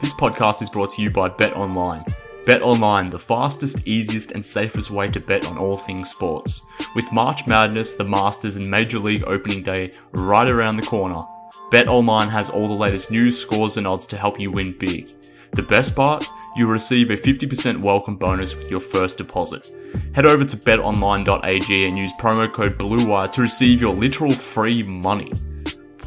[0.00, 2.02] This podcast is brought to you by Bet Online.
[2.46, 6.62] Bet Online, the fastest, easiest, and safest way to bet on all things sports.
[6.94, 11.22] With March Madness, the Masters, and Major League Opening Day right around the corner,
[11.70, 15.14] Bet Online has all the latest news, scores, and odds to help you win big.
[15.52, 16.26] The best part?
[16.56, 19.70] You'll receive a 50% welcome bonus with your first deposit.
[20.14, 25.30] Head over to betonline.ag and use promo code BLUEWIRE to receive your literal free money.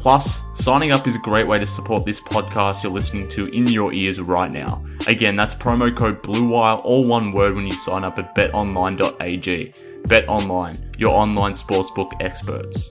[0.04, 3.66] Plus, signing up is a great way to support this podcast you're listening to in
[3.66, 4.84] your ears right now.
[5.06, 9.72] Again, that's promo code BLUEWIRE, all one word when you sign up at betonline.ag.
[10.02, 12.90] BetOnline, your online sportsbook experts.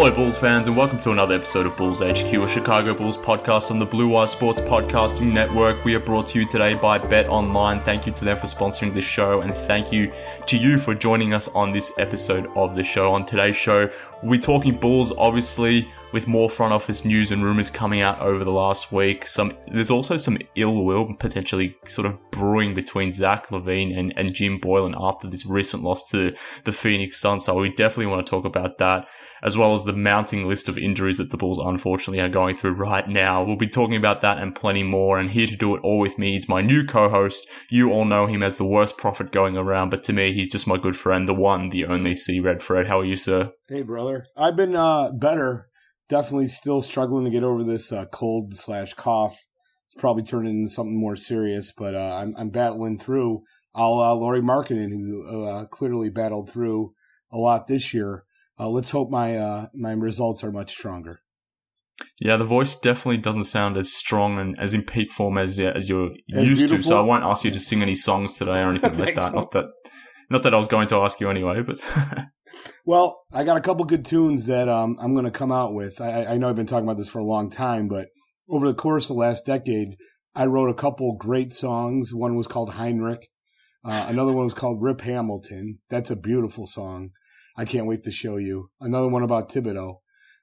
[0.00, 3.70] Hello, Bulls fans, and welcome to another episode of Bulls HQ, a Chicago Bulls podcast
[3.70, 5.84] on the Blue Wire Sports Podcasting Network.
[5.84, 7.80] We are brought to you today by Bet Online.
[7.80, 10.10] Thank you to them for sponsoring this show, and thank you
[10.46, 13.12] to you for joining us on this episode of the show.
[13.12, 13.90] On today's show,
[14.22, 18.52] we're talking Bulls, obviously, with more front office news and rumors coming out over the
[18.52, 19.26] last week.
[19.26, 24.34] Some there's also some ill will potentially sort of brewing between Zach LaVine and, and
[24.34, 27.44] Jim Boylen after this recent loss to the Phoenix Suns.
[27.44, 29.06] So we definitely want to talk about that
[29.42, 32.72] as well as the mounting list of injuries that the Bulls unfortunately are going through
[32.72, 33.42] right now.
[33.42, 35.18] We'll be talking about that and plenty more.
[35.18, 37.48] And here to do it all with me is my new co-host.
[37.70, 40.66] You all know him as the worst prophet going around, but to me, he's just
[40.66, 42.86] my good friend, the one, the only C Red Fred.
[42.86, 43.52] How are you, sir?
[43.68, 44.26] Hey, brother.
[44.36, 45.69] I've been uh, better.
[46.10, 49.46] Definitely still struggling to get over this uh, cold slash cough.
[49.86, 53.44] It's probably turning into something more serious, but uh, I'm, I'm battling through.
[53.74, 56.92] I'll uh, Lauri Markkanen, who uh, clearly battled through
[57.32, 58.24] a lot this year
[58.60, 61.22] uh, let's hope my uh, my results are much stronger.
[62.20, 65.88] Yeah, the voice definitely doesn't sound as strong and as in peak form as as
[65.88, 66.76] you're as used beautiful.
[66.76, 66.82] to.
[66.82, 69.30] So I won't ask you to sing any songs today or anything like that.
[69.30, 69.36] So.
[69.36, 69.66] Not that,
[70.30, 71.84] not that I was going to ask you anyway, but.
[72.84, 76.00] well, I got a couple good tunes that um, I'm going to come out with.
[76.00, 78.08] I, I know I've been talking about this for a long time, but
[78.48, 79.96] over the course of the last decade,
[80.34, 82.14] I wrote a couple great songs.
[82.14, 83.24] One was called Hinrich.
[83.84, 85.80] Uh, another one was called Rip Hamilton.
[85.88, 87.10] That's a beautiful song.
[87.56, 88.70] I can't wait to show you.
[88.80, 89.96] Another one about Thibodeau.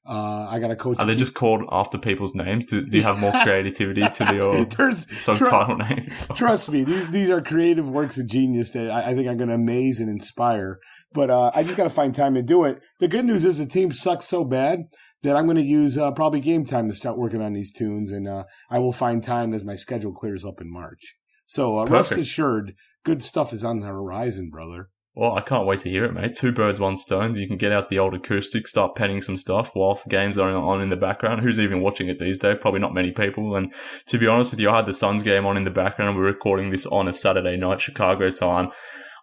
[0.07, 0.97] Uh, I got a coach.
[0.99, 2.65] Are they just called after people's names?
[2.65, 6.27] Do, do you have more creativity to your subtitle tr- names?
[6.35, 9.49] trust me, these these are creative works of genius that I, I think I'm going
[9.49, 10.79] to amaze and inspire.
[11.13, 12.79] But uh, I just got to find time to do it.
[12.99, 14.83] The good news is the team sucks so bad
[15.23, 18.11] that I'm going to use uh, probably game time to start working on these tunes,
[18.11, 21.15] and uh, I will find time as my schedule clears up in March.
[21.45, 24.89] So uh, rest assured, good stuff is on the horizon, brother.
[25.17, 26.35] Well, I can't wait to hear it, mate.
[26.35, 27.33] Two birds, one stone.
[27.33, 30.51] You can get out the old acoustic, start penning some stuff whilst the games are
[30.51, 31.41] on in the background.
[31.41, 32.57] Who's even watching it these days?
[32.61, 33.55] Probably not many people.
[33.55, 33.73] And
[34.05, 36.15] to be honest with you, I had the Suns game on in the background.
[36.15, 38.69] We're recording this on a Saturday night, Chicago time.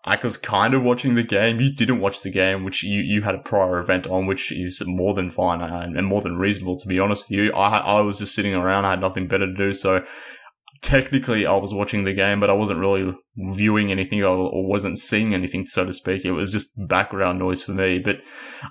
[0.04, 1.60] I was kind of watching the game.
[1.60, 4.82] You didn't watch the game, which you, you had a prior event on, which is
[4.84, 7.52] more than fine and more than reasonable, to be honest with you.
[7.52, 8.84] I, I was just sitting around.
[8.84, 9.72] I had nothing better to do.
[9.72, 10.04] So
[10.84, 15.34] technically I was watching the game, but I wasn't really viewing anything or, wasn't seeing
[15.34, 16.24] anything, so to speak.
[16.24, 17.98] It was just background noise for me.
[17.98, 18.20] But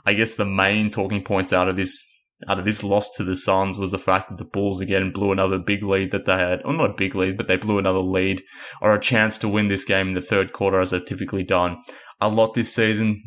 [0.06, 2.10] I guess the main talking points out of this
[2.48, 5.32] out of this loss to the Suns was the fact that the Bulls again blew
[5.32, 8.00] another big lead that they had, or not a big lead, but they blew another
[8.00, 8.42] lead
[8.82, 11.78] or a chance to win this game in the third quarter as they've typically done
[12.20, 13.22] a lot this season.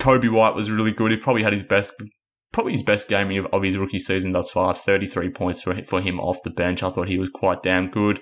[0.00, 1.10] Coby White was really good.
[1.10, 1.94] He probably had his best
[2.52, 4.74] probably his best game of his rookie season thus far.
[4.74, 6.82] 33 points for, him off the bench.
[6.82, 8.20] I thought he was quite damn good.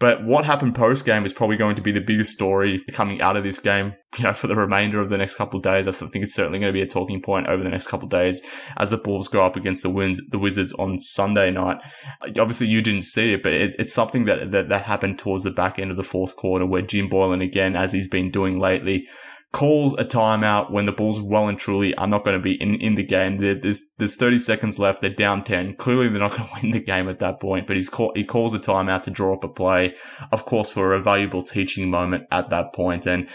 [0.00, 3.36] But what happened post game is probably going to be the biggest story coming out
[3.36, 5.86] of this game, you know, for the remainder of the next couple of days.
[5.86, 8.10] I think it's certainly going to be a talking point over the next couple of
[8.10, 8.42] days
[8.76, 11.78] as the Bulls go up against the Wins, the Wizards on Sunday night.
[12.22, 15.50] Obviously you didn't see it, but it, it's something that, that, that happened towards the
[15.50, 19.06] back end of the fourth quarter where Jim Boylen, again, as he's been doing lately,
[19.52, 22.74] calls a timeout when the Bulls well and truly are not going to be in,
[22.80, 23.38] in the game.
[23.38, 25.00] There's, there's 30 seconds left.
[25.00, 25.76] They're down 10.
[25.76, 28.24] Clearly they're not going to win the game at that point, but he's call, he
[28.24, 29.94] calls a timeout to draw up a play,
[30.32, 33.06] of course, for a valuable teaching moment at that point.
[33.06, 33.28] And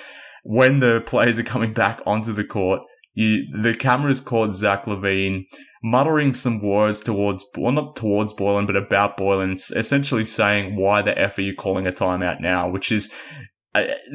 [0.43, 2.81] when the players are coming back onto the court,
[3.15, 5.45] you, the cameras caught Zach LaVine
[5.83, 11.17] muttering some words towards, well, not towards Boylen, but about Boylen, essentially saying, why the
[11.19, 12.69] F are you calling a timeout now?
[12.69, 13.11] Which is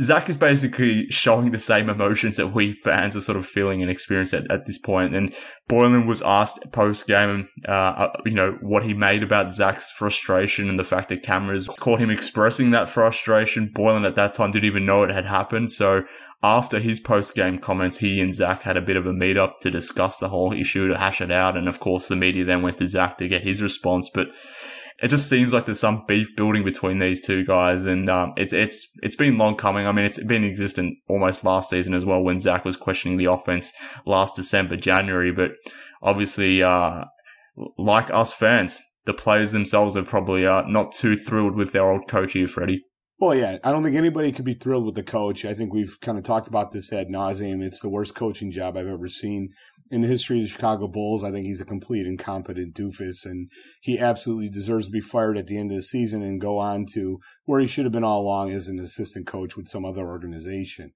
[0.01, 3.91] Zach is basically showing the same emotions that we fans are sort of feeling and
[3.91, 5.17] experiencing at, at this point.
[5.17, 5.35] And
[5.69, 10.69] Boylen was asked post game, uh, uh, you know, what he made about Zach's frustration
[10.69, 13.73] and the fact that cameras caught him expressing that frustration.
[13.75, 15.73] Boylen at that time didn't even know it had happened.
[15.73, 16.05] So
[16.41, 19.59] after his post game comments, he and Zach had a bit of a meet up
[19.61, 21.57] to discuss the whole issue, to hash it out.
[21.57, 24.09] And of course, the media then went to Zach to get his response.
[24.09, 24.29] But
[25.01, 28.53] it just seems like there's some beef building between these two guys, and um, it's
[28.53, 29.87] it's it's been long coming.
[29.87, 33.27] I mean, it's been existent almost last season as well when Zach was questioning the
[33.27, 33.73] offense
[34.07, 35.31] last December, January.
[35.31, 35.53] But
[36.03, 37.05] obviously, uh,
[37.77, 42.09] like us fans, the players themselves are probably uh, not too thrilled with their old
[42.09, 42.83] coach here, Freddie.
[43.21, 45.45] Well, yeah, I don't think anybody could be thrilled with the coach.
[45.45, 47.65] I think we've kind of talked about this ad nauseum.
[47.65, 49.51] It's the worst coaching job I've ever seen
[49.91, 51.25] in the history of the Chicago Bulls.
[51.25, 53.49] I think he's a complete incompetent doofus, and
[53.81, 56.87] he absolutely deserves to be fired at the end of the season and go on
[56.95, 60.07] to where he should have been all along as an assistant coach with some other
[60.07, 60.93] organization.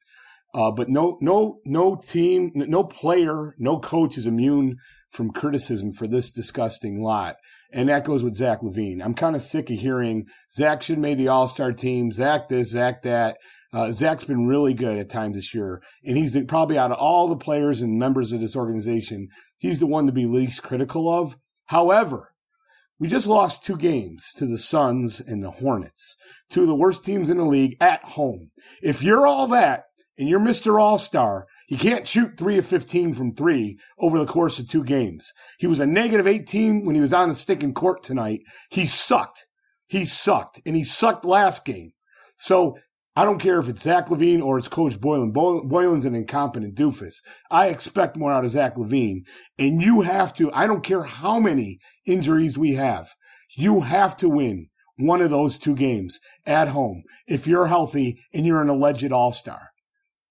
[0.54, 4.76] Uh, but no, no, no team, no player, no coach is immune
[5.10, 7.36] from criticism for this disgusting lot.
[7.72, 9.02] And that goes with Zach LaVine.
[9.02, 12.70] I'm kind of sick of hearing Zach should made the All Star team, Zach this,
[12.70, 13.38] Zach that.
[13.72, 16.98] Uh, Zach's been really good at times this year, and he's the, probably out of
[16.98, 19.28] all the players and members of this organization,
[19.58, 21.36] he's the one to be least critical of.
[21.66, 22.32] However,
[22.98, 26.16] we just lost two games to the Suns and the Hornets,
[26.50, 28.50] two of the worst teams in the league at home.
[28.82, 29.86] If you're all that
[30.18, 30.80] and you're Mr.
[30.80, 34.84] All Star, you can't shoot three of 15 from three over the course of two
[34.84, 35.32] games.
[35.58, 38.42] He was a negative 18 when he was on the stinking court tonight.
[38.70, 39.46] He sucked.
[39.88, 40.60] He sucked.
[40.66, 41.92] And he sucked last game.
[42.36, 42.76] So
[43.14, 45.32] I don't care if it's Zach LaVine or it's Coach Boylen.
[45.32, 47.16] Boylen's an incompetent doofus.
[47.50, 49.26] I expect more out of Zach LaVine.
[49.58, 53.10] And you have to, I don't care how many injuries we have,
[53.54, 58.46] you have to win one of those two games at home if you're healthy and
[58.46, 59.70] you're an alleged all star.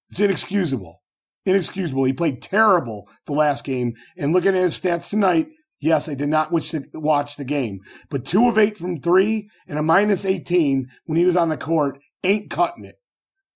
[0.10, 1.02] It's inexcusable
[1.46, 2.04] inexcusable.
[2.04, 3.94] He played terrible the last game.
[4.18, 5.48] And looking at his stats tonight,
[5.80, 7.80] yes, I did not wish to watch the game,
[8.10, 11.58] but two of eight from three and a minus 18 when he was on the
[11.58, 12.96] court ain't cutting it.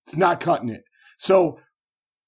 [0.06, 0.84] It's not cutting it.
[1.18, 1.60] So,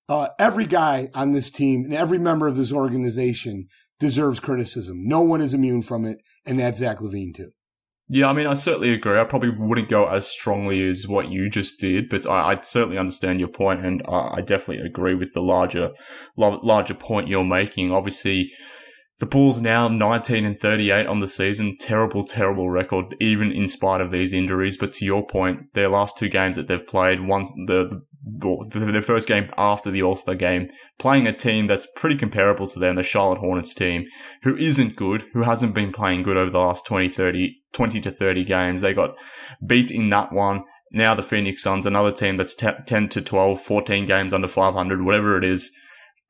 [0.09, 3.67] uh, every guy on this team and every member of this organization
[3.99, 5.01] deserves criticism.
[5.03, 7.51] No one is immune from it, and that's Zach LaVine too.
[8.09, 9.19] Yeah, I mean, I certainly agree.
[9.19, 12.97] I probably wouldn't go as strongly as what you just did, but I, I certainly
[12.97, 15.89] understand your point, and I, I definitely agree with the larger,
[16.37, 17.91] larger point you're making.
[17.91, 18.49] Obviously,
[19.19, 21.75] the Bulls now 19 and 38 on the season.
[21.79, 24.77] Terrible, terrible record, even in spite of these injuries.
[24.77, 29.01] But to your point, their last two games that they've played, one the, the their
[29.01, 30.69] first game after the All Star game,
[30.99, 34.05] playing a team that's pretty comparable to them, the Charlotte Hornets team,
[34.43, 38.11] who isn't good, who hasn't been playing good over the last 20, 30, 20 to
[38.11, 38.81] 30 games.
[38.83, 39.15] They got
[39.65, 40.63] beat in that one.
[40.91, 45.03] Now the Phoenix Suns, another team that's t- 10 to 12, 14 games under 500,
[45.03, 45.71] whatever it is.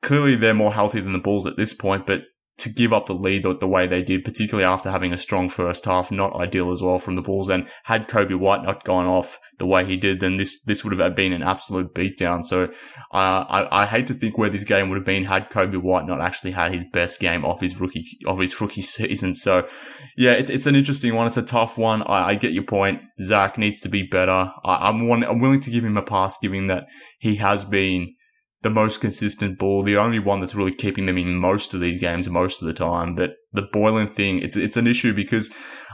[0.00, 2.22] Clearly they're more healthy than the Bulls at this point, but
[2.58, 5.48] to give up the lead the, the, way they did, particularly after having a strong
[5.48, 7.48] first half, not ideal as well from the Bulls.
[7.48, 10.98] And had Coby White not gone off the way he did, then this this would
[10.98, 12.44] have been an absolute beatdown.
[12.44, 15.80] So uh, I, I hate to think where this game would have been had Coby
[15.80, 19.34] White not actually had his best game of his rookie of his rookie season.
[19.34, 19.68] So
[20.16, 21.28] yeah, it's it's an interesting one.
[21.28, 22.02] It's a tough one.
[22.02, 23.02] I, I get your point.
[23.22, 24.52] Zach needs to be better.
[24.64, 25.22] I, I'm one.
[25.22, 26.86] I'm willing to give him a pass, given that
[27.18, 28.14] he has been
[28.62, 32.00] the most consistent ball, the only one that's really keeping them in most of these
[32.00, 33.14] games most of the time.
[33.14, 35.52] But the Boylen thing, it's it's an issue because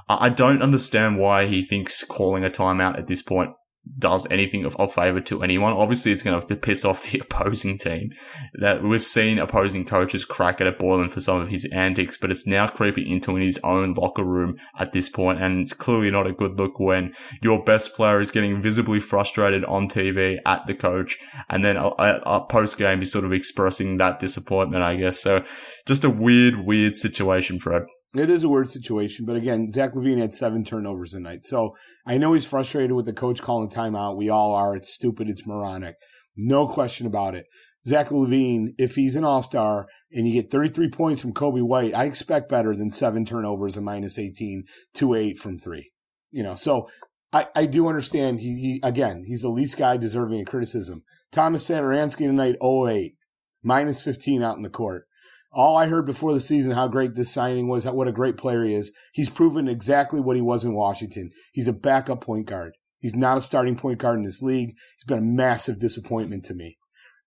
[0.09, 3.51] I don't understand why he thinks calling a timeout at this point
[3.99, 5.73] does anything of, of favor to anyone.
[5.73, 8.13] Obviously, it's going to, to piss off the opposing team.
[8.55, 12.47] That we've seen opposing coaches crack at Boylen for some of his antics, but it's
[12.47, 16.27] now creeping into in his own locker room at this point, and it's clearly not
[16.27, 17.13] a good look when
[17.43, 21.89] your best player is getting visibly frustrated on TV at the coach, and then uh,
[21.89, 25.21] uh, uh, a, a post game is sort of expressing that disappointment, I guess.
[25.21, 25.45] So,
[25.87, 27.83] just a weird, weird situation, Fred.
[28.17, 31.45] It is a weird situation, but again, Zach LaVine had seven turnovers tonight.
[31.45, 34.17] So I know he's frustrated with the coach calling timeout.
[34.17, 34.77] We all are.
[34.77, 35.29] It's stupid.
[35.29, 35.97] It's moronic.
[36.37, 37.47] No question about it.
[37.87, 41.95] Zach LaVine, if he's an all star and you get 33 points from Coby White,
[41.95, 45.91] I expect better than seven turnovers and minus 18, 2 8 from three.
[46.31, 46.89] You know, so
[47.33, 51.03] I, I do understand he, he again, he's the least guy deserving of criticism.
[51.33, 53.17] Thomas Satoransky tonight, 08,
[53.63, 55.07] minus 15 out in the court.
[55.55, 58.65] All I heard before the season how great this signing was, what a great player
[58.65, 58.93] he is.
[59.13, 61.31] He's proven exactly what he was in Washington.
[61.53, 62.75] He's a backup point guard.
[62.99, 64.71] He's not a starting point guard in this league.
[64.71, 66.77] He's been a massive disappointment to me.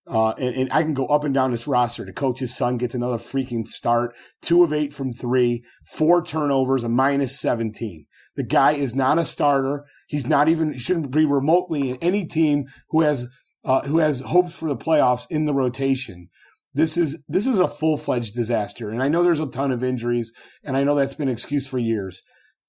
[0.05, 2.05] Uh, and, and, I can go up and down this roster.
[2.05, 4.15] The coach's son gets another freaking start.
[4.41, 8.05] Two of eight from three, four turnovers, a minus 17.
[8.37, 9.85] The guy is not a starter.
[10.07, 13.27] He's not even, he shouldn't be remotely in any team who has,
[13.65, 16.29] uh, who has hopes for the playoffs in the rotation.
[16.77, 18.91] This is, this is a full fledged disaster.
[18.91, 20.31] And I know there's a ton of injuries
[20.63, 22.21] and I know that's been an excuse for years.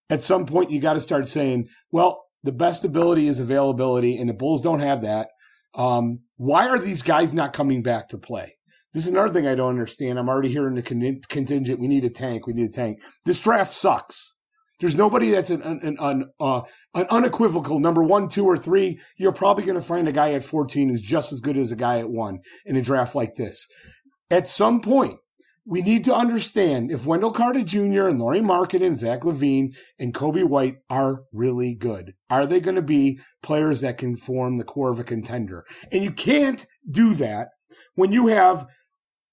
[0.08, 4.26] At some point, you got to start saying, well, the best ability is availability and
[4.26, 5.28] the Bulls don't have that.
[5.74, 8.54] Um, why are these guys not coming back to play?
[8.94, 10.18] This is another thing I don't understand.
[10.18, 11.78] I'm already hearing the contingent.
[11.78, 12.46] We need a tank.
[12.46, 13.02] We need a tank.
[13.26, 14.34] This draft sucks.
[14.80, 16.62] There's nobody that's an, an, an, uh,
[16.94, 19.00] an unequivocal number one, two, or three.
[19.16, 21.76] You're probably going to find a guy at 14 who's just as good as a
[21.76, 23.66] guy at one in a draft like this.
[24.30, 25.18] At some point,
[25.68, 28.08] we need to understand if Wendell Carter Jr.
[28.08, 32.14] and Lauri Markkanen and Zach LaVine and Coby White are really good.
[32.30, 35.64] Are they going to be players that can form the core of a contender?
[35.92, 37.48] And you can't do that
[37.96, 38.66] when you have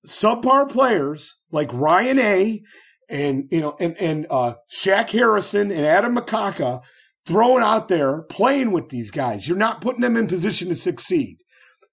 [0.06, 2.62] subpar players like Ryan A.
[3.10, 6.82] and you know and and uh, Shaq Harrison and Adam Mokoka
[7.26, 9.48] thrown out there playing with these guys.
[9.48, 11.38] You're not putting them in position to succeed.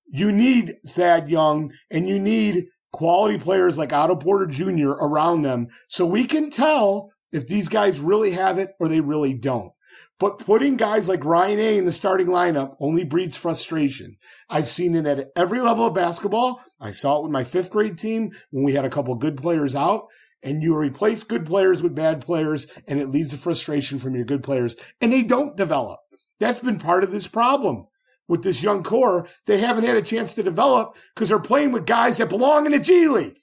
[0.08, 4.90] You need Thad Young and you need quality players like Otto Porter Jr.
[4.90, 9.34] around them so we can tell if these guys really have it or they really
[9.34, 9.72] don't.
[10.18, 14.18] But putting guys like Ryan A in the starting lineup only breeds frustration.
[14.48, 16.60] I've seen it at every level of basketball.
[16.80, 19.74] I saw it with my fifth grade team when we had a couple good players
[19.74, 20.06] out
[20.42, 24.24] and you replace good players with bad players and it leads to frustration from your
[24.24, 25.98] good players and they don't develop.
[26.38, 27.86] That's been part of this problem
[28.32, 31.84] with this young core, they haven't had a chance to develop because they're playing with
[31.84, 33.38] guys that belong in the G League.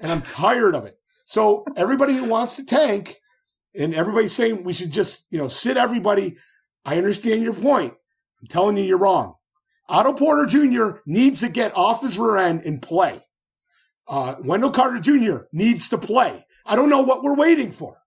[0.00, 0.96] And I'm tired of it.
[1.24, 3.18] So everybody who wants to tank
[3.78, 6.36] and everybody's saying we should just, you know, sit everybody.
[6.84, 7.94] I understand your point.
[8.40, 9.34] I'm telling you, you're wrong.
[9.88, 10.98] Otto Porter Jr.
[11.06, 13.20] needs to get off his rear end and play.
[14.08, 15.44] Uh, Wendell Carter Jr.
[15.52, 16.44] needs to play.
[16.66, 17.98] I don't know what we're waiting for.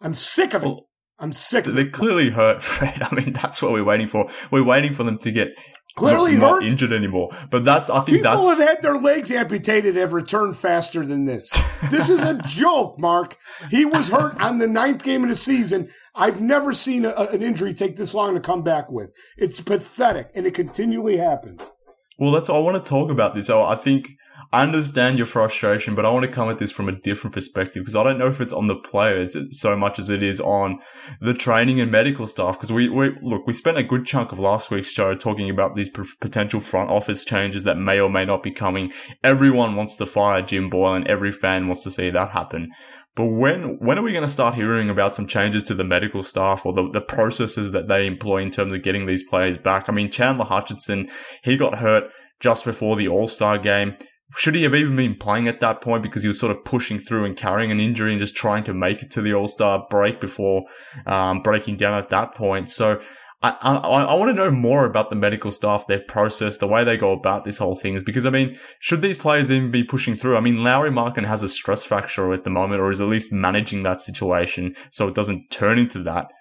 [0.00, 0.66] I'm sick of it.
[0.66, 0.85] Well,
[1.18, 1.64] I'm sick.
[1.64, 3.02] They're clearly hurt, Fred.
[3.10, 4.28] I mean, that's what we're waiting for.
[4.50, 5.54] We're waiting for them to get
[5.96, 6.62] clearly not, hurt.
[6.62, 7.30] not injured anymore.
[7.50, 11.24] But that's I think people that's have had their legs amputated have returned faster than
[11.24, 11.50] this.
[11.90, 13.36] This is a joke, Mark.
[13.70, 15.90] He was hurt on the ninth game of the season.
[16.14, 19.10] I've never seen a, an injury take this long to come back with.
[19.36, 21.72] It's pathetic, and it continually happens.
[22.18, 23.50] Well, that's all I want to talk about this.
[23.50, 24.08] I think
[24.56, 27.82] I understand your frustration, but I want to come at this from a different perspective
[27.82, 30.78] because I don't know if it's on the players so much as it is on
[31.20, 32.56] the training and medical staff.
[32.56, 35.76] Because we, we look, we spent a good chunk of last week's show talking about
[35.76, 38.94] these p- potential front office changes that may or may not be coming.
[39.22, 42.70] Everyone wants to fire Jim Boylen, and every fan wants to see that happen.
[43.14, 46.22] But when when are we going to start hearing about some changes to the medical
[46.22, 49.90] staff or the, the processes that they employ in terms of getting these players back?
[49.90, 51.10] I mean, Chandler Hutchison,
[51.44, 52.04] he got hurt
[52.40, 53.96] just before the All Star game
[54.34, 56.98] should he have even been playing at that point because he was sort of pushing
[56.98, 59.86] through and carrying an injury and just trying to make it to the All Star
[59.88, 60.64] break before
[61.06, 62.68] um, breaking down at that point?
[62.68, 63.00] So
[63.42, 66.84] I, I, I want to know more about the medical staff, their process, the way
[66.84, 67.94] they go about this whole thing.
[67.94, 70.36] Is because I mean, should these players even be pushing through?
[70.36, 73.32] I mean, Lauri Markkanen has a stress fracture at the moment, or is at least
[73.32, 76.32] managing that situation so it doesn't turn into that.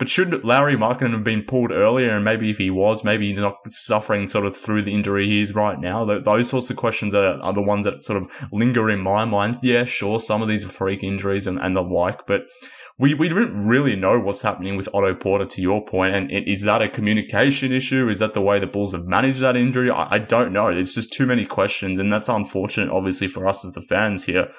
[0.00, 2.16] But should Lauri Markkanen have been pulled earlier?
[2.16, 5.42] And maybe if he was, maybe he's not suffering sort of through the injury he
[5.42, 6.06] is right now.
[6.06, 9.58] Those sorts of questions are, are the ones that sort of linger in my mind.
[9.62, 12.46] Yeah, sure, some of these are freak injuries and, and the like, but
[12.98, 16.14] we, we didn't really know what's happening with Otto Porter to your point.
[16.14, 18.08] And is that a communication issue?
[18.08, 19.90] Is that the way the Bulls have managed that injury?
[19.90, 20.68] I, I don't know.
[20.68, 21.98] It's just too many questions.
[21.98, 24.50] And that's unfortunate, obviously, for us as the fans here.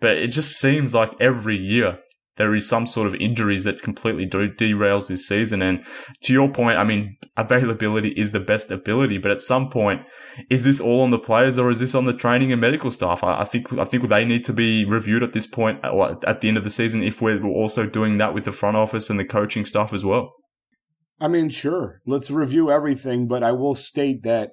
[0.00, 2.00] But it just seems like every year
[2.38, 5.60] there is some sort of injuries that completely do derails this season.
[5.60, 5.84] And
[6.22, 10.02] to your point, I mean, availability is the best ability, but at some point,
[10.48, 13.22] is this all on the players or is this on the training and medical staff?
[13.22, 16.18] I, I think I think they need to be reviewed at this point uh, or
[16.26, 19.10] at the end of the season if we're also doing that with the front office
[19.10, 20.32] and the coaching staff as well.
[21.20, 24.52] I mean, sure, let's review everything, but I will state that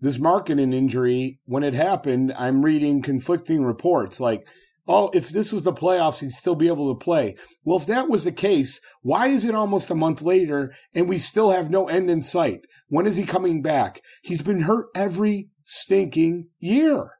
[0.00, 4.20] this Markkanen injury, when it happened, I'm reading conflicting reports.
[4.20, 4.46] Like
[4.88, 7.36] oh, if this was the playoffs, he'd still be able to play.
[7.64, 11.18] Well, if that was the case, why is it almost a month later and we
[11.18, 12.60] still have no end in sight?
[12.88, 14.00] When is he coming back?
[14.22, 17.12] He's been hurt every stinking year.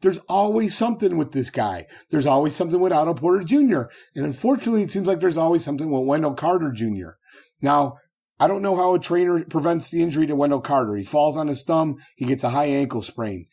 [0.00, 1.86] There's always something with this guy.
[2.10, 3.84] There's always something with Otto Porter Jr.
[4.14, 7.12] And unfortunately, it seems like there's always something with Wendell Carter Jr.
[7.62, 7.94] Now,
[8.38, 10.96] I don't know how a trainer prevents the injury to Wendell Carter.
[10.96, 13.46] He falls on his thumb, he gets a high ankle sprain.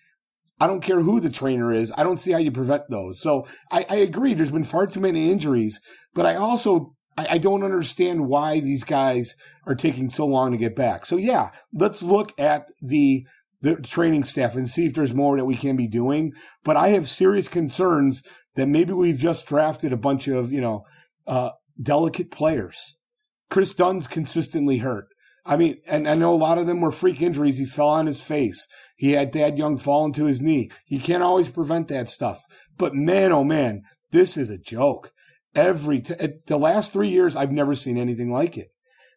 [0.61, 1.91] I don't care who the trainer is.
[1.97, 3.19] I don't see how you prevent those.
[3.19, 4.35] So I, I agree.
[4.35, 5.81] There's been far too many injuries,
[6.13, 9.33] but I also I, I, don't understand why these guys
[9.65, 11.07] are taking so long to get back.
[11.07, 13.25] So yeah, let's look at the
[13.61, 16.31] the training staff and see if there's more that we can be doing.
[16.63, 18.21] But I have serious concerns
[18.55, 20.83] that maybe we've just drafted a bunch of you know
[21.25, 21.49] uh,
[21.81, 22.97] delicate players.
[23.49, 25.07] Kris Dunn's consistently hurt.
[25.45, 27.57] I mean, and I know a lot of them were freak injuries.
[27.57, 28.67] He fell on his face.
[28.95, 30.69] He had Thad Young fall into his knee.
[30.87, 32.39] You can't always prevent that stuff.
[32.77, 33.81] But man, oh man,
[34.11, 35.11] this is a joke.
[35.55, 36.13] Every t-
[36.45, 38.69] the last three years, I've never seen anything like it.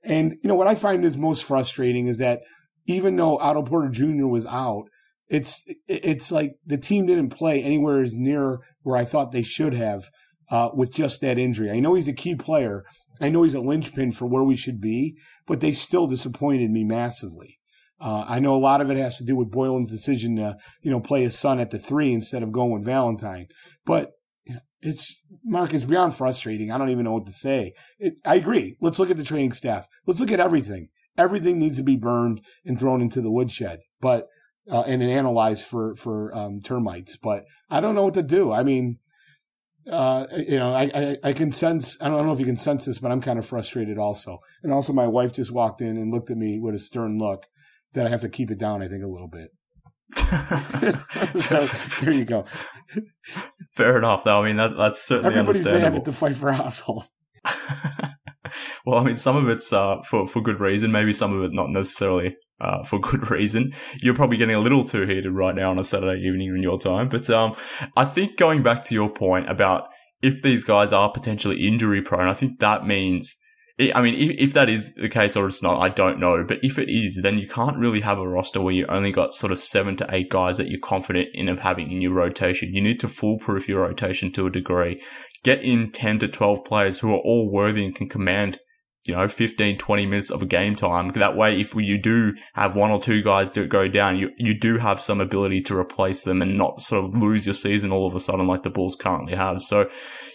[0.02, 2.40] And you know what I find is most frustrating is that
[2.86, 4.26] even though Otto Porter Jr.
[4.26, 4.88] was out,
[5.28, 9.74] it's it's like the team didn't play anywhere as near where I thought they should
[9.74, 10.10] have
[10.54, 11.68] uh, with just that injury.
[11.68, 12.84] I know he's a key player.
[13.20, 15.16] I know he's a linchpin for where we should be,
[15.48, 17.58] but they still disappointed me massively.
[18.00, 20.92] Uh, I know a lot of it has to do with Boylen's decision to, you
[20.92, 23.48] know, play his son at the three instead of going with Valentine.
[23.84, 24.12] But
[24.80, 26.70] it's Mark, it's beyond frustrating.
[26.70, 27.72] I don't even know what to say.
[27.98, 28.76] It, I agree.
[28.80, 29.88] Let's look at the training staff.
[30.06, 30.88] Let's look at everything.
[31.18, 34.28] Everything needs to be burned and thrown into the woodshed, but
[34.70, 37.16] uh, and then analyzed for for um, termites.
[37.16, 38.52] But I don't know what to do.
[38.52, 38.98] I mean,
[39.90, 42.46] uh, you know, I, I, I, can sense, I don't, I don't know if you
[42.46, 44.38] can sense this, but I'm kind of frustrated also.
[44.62, 47.46] And also my wife just walked in and looked at me with a stern look
[47.92, 49.50] that I have to keep it down, I think, a little bit.
[51.40, 51.66] so
[52.00, 52.44] there you go.
[53.74, 54.42] Fair enough, though.
[54.42, 55.86] I mean, that, that's certainly Everybody's understandable.
[55.86, 57.04] Everybody's to fight for a household.
[58.86, 60.92] well, I mean, some of it's uh, for for good reason.
[60.92, 63.74] Maybe some of it not necessarily uh, for good reason.
[64.00, 66.78] You're probably getting a little too heated right now on a Saturday evening in your
[66.78, 67.08] time.
[67.08, 67.54] But um,
[67.96, 69.88] I think going back to your point about
[70.22, 73.36] if these guys are potentially injury prone, I think that means.
[73.92, 76.44] I mean, if, if that is the case or it's not, I don't know.
[76.46, 79.34] But if it is, then you can't really have a roster where you only got
[79.34, 82.72] sort of seven to eight guys that you're confident in of having in your rotation.
[82.72, 85.02] You need to foolproof your rotation to a degree.
[85.42, 88.60] Get in 10 to 12 players who are all worthy and can command
[89.04, 91.08] you know, 15, 20 minutes of a game time.
[91.10, 94.58] That way, if you do have one or two guys do go down, you, you
[94.58, 98.06] do have some ability to replace them and not sort of lose your season all
[98.06, 99.60] of a sudden like the Bulls currently have.
[99.60, 99.88] So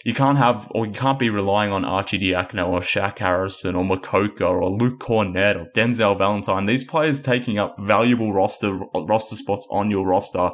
[0.04, 3.84] you can't have, or you can't be relying on Archie Arcidiacono or Shaq Harrison or
[3.84, 6.66] Mokoka or Luke Kornet or Denzel Valentine.
[6.66, 10.50] These players taking up valuable roster, roster spots on your roster.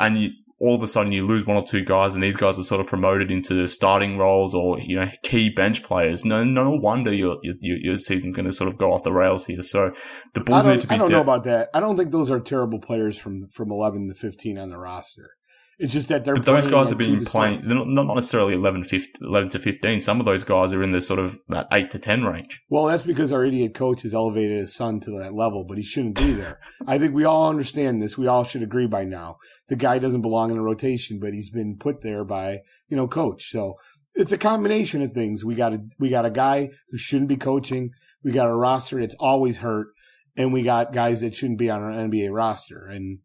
[0.00, 0.30] And you,
[0.62, 2.80] all of a sudden you lose one or two guys and these guys are sort
[2.80, 6.24] of promoted into starting roles or, you know, key bench players.
[6.24, 9.44] No, no wonder your, your, your season's going to sort of go off the rails
[9.44, 9.60] here.
[9.62, 9.92] So
[10.34, 10.94] the Bulls need to be.
[10.94, 11.68] I don't de- know about that.
[11.74, 15.30] I don't think those are terrible players from, from 11 to 15 on the roster.
[15.78, 16.34] It's just that they're.
[16.34, 17.62] But those guys have been playing.
[17.62, 20.00] They're not, not necessarily 11, 15, 11 to fifteen.
[20.00, 22.62] Some of those guys are in the sort of that eight to ten range.
[22.68, 25.84] Well, that's because our idiot coach has elevated his son to that level, but he
[25.84, 26.60] shouldn't be there.
[26.86, 28.18] I think we all understand this.
[28.18, 29.38] We all should agree by now.
[29.68, 33.08] The guy doesn't belong in a rotation, but he's been put there by you know
[33.08, 33.50] coach.
[33.50, 33.76] So
[34.14, 35.44] it's a combination of things.
[35.44, 37.90] We got a we got a guy who shouldn't be coaching.
[38.22, 39.88] We got a roster that's always hurt,
[40.36, 42.86] and we got guys that shouldn't be on our NBA roster.
[42.86, 43.18] And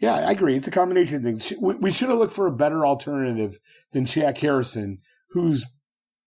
[0.00, 0.56] yeah, I agree.
[0.56, 1.52] It's a combination of things.
[1.60, 3.58] We should have looked for a better alternative
[3.92, 4.98] than Shaq Harrison,
[5.30, 5.66] who's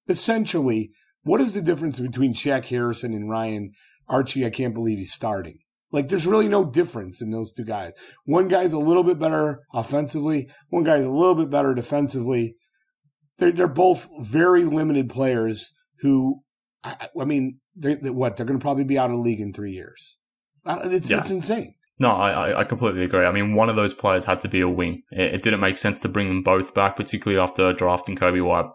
[0.07, 0.91] essentially
[1.23, 3.71] what is the difference between Shaq Harrison and Ryan
[4.07, 4.45] Archie?
[4.45, 5.59] I can't believe he's starting.
[5.91, 7.91] Like, there's really no difference in those two guys.
[8.25, 10.49] One guy's a little bit better offensively.
[10.69, 12.55] One guy's a little bit better defensively.
[13.37, 16.41] They're they're both very limited players who,
[16.83, 19.41] I, I mean, they're, they're, what they're going to probably be out of the league
[19.41, 20.17] in three years.
[20.65, 21.19] Uh, it's yeah.
[21.19, 21.73] it's insane.
[22.01, 23.27] No, I, I completely agree.
[23.27, 25.03] I mean, one of those players had to be a wing.
[25.11, 28.65] It, it didn't make sense to bring them both back, particularly after drafting Coby White.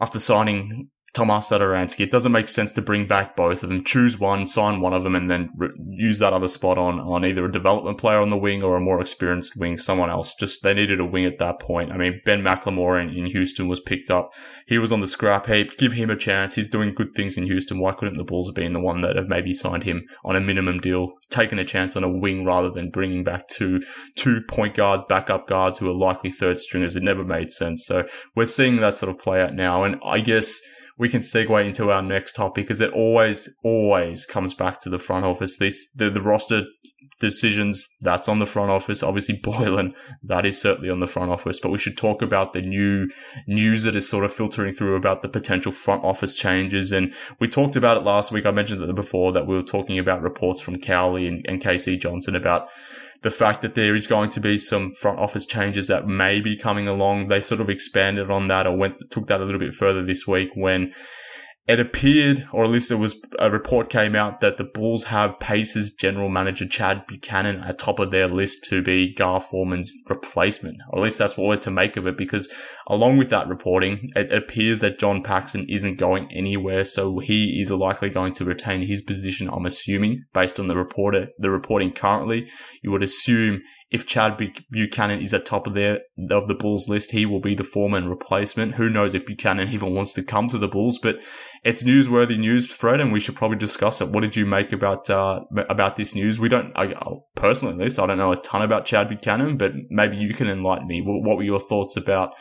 [0.00, 2.00] After signing Tomas Satoransky.
[2.00, 3.82] It doesn't make sense to bring back both of them.
[3.82, 7.24] Choose one, sign one of them, and then re- use that other spot on on
[7.24, 10.34] either a development player on the wing or a more experienced wing, someone else.
[10.34, 11.90] Just they needed a wing at that point.
[11.90, 14.30] I mean, Ben McLemore in, in Houston was picked up.
[14.66, 15.78] He was on the scrap heap.
[15.78, 16.54] Give him a chance.
[16.54, 17.78] He's doing good things in Houston.
[17.78, 20.40] Why couldn't the Bulls have been the one that have maybe signed him on a
[20.40, 23.80] minimum deal, taken a chance on a wing rather than bringing back two
[24.16, 26.94] two point guard backup guards who are likely third stringers?
[26.94, 27.86] It never made sense.
[27.86, 30.60] So we're seeing that sort of play out now, and I guess
[30.98, 34.98] we can segue into our next topic because it always, always comes back to the
[34.98, 35.56] front office.
[35.58, 36.64] This, the, the roster
[37.18, 39.02] decisions, that's on the front office.
[39.02, 41.60] Obviously, Boylen, that is certainly on the front office.
[41.60, 43.08] But we should talk about the new
[43.46, 46.92] news that is sort of filtering through about the potential front office changes.
[46.92, 48.46] And we talked about it last week.
[48.46, 51.98] I mentioned it before that we were talking about reports from Cowley and, and KC
[51.98, 52.68] Johnson about
[53.26, 56.56] the fact that there is going to be some front office changes that may be
[56.56, 57.26] coming along.
[57.26, 60.28] They sort of expanded on that or went took that a little bit further this
[60.28, 60.94] week when
[61.68, 65.40] it appeared, or at least there was a report came out that the Bulls have
[65.40, 70.76] Pacers general manager Chad Buchanan at top of their list to be Gar Forman's replacement.
[70.90, 72.48] Or at least that's what we're to make of it because
[72.86, 76.84] along with that reporting, it appears that John Paxson isn't going anywhere.
[76.84, 79.50] So he is likely going to retain his position.
[79.50, 82.48] I'm assuming based on the reporter, the reporting currently,
[82.84, 84.36] you would assume if Chad
[84.70, 86.00] Buchanan is at top of their
[86.30, 88.74] of the Bulls list, he will be the Forman replacement.
[88.74, 90.98] Who knows if Buchanan even wants to come to the Bulls?
[91.00, 91.20] But
[91.66, 94.08] it's newsworthy news, Fred, and we should probably discuss it.
[94.08, 96.38] What did you make about uh, about this news?
[96.38, 96.94] We don't, I,
[97.34, 100.48] personally, at least, I don't know a ton about Chad Buchanan, but maybe you can
[100.48, 101.02] enlighten me.
[101.04, 102.34] What were your thoughts about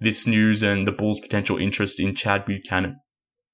[0.00, 2.96] this news and the Bulls' potential interest in Chad Buchanan?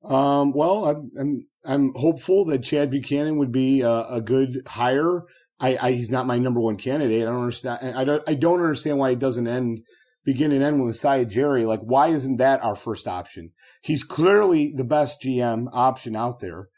[0.03, 5.25] Um, well, I'm, I'm, I'm hopeful that Chad Buchanan would be a, a good hire.
[5.61, 7.21] I, I, he's not my number one candidate.
[7.21, 7.95] I don't understand.
[7.95, 9.81] I don't, I don't understand why it doesn't end,
[10.25, 11.67] begin and end with Masai Ujiri.
[11.67, 13.51] Like, why isn't that our first option?
[13.83, 16.69] He's clearly the best GM option out there.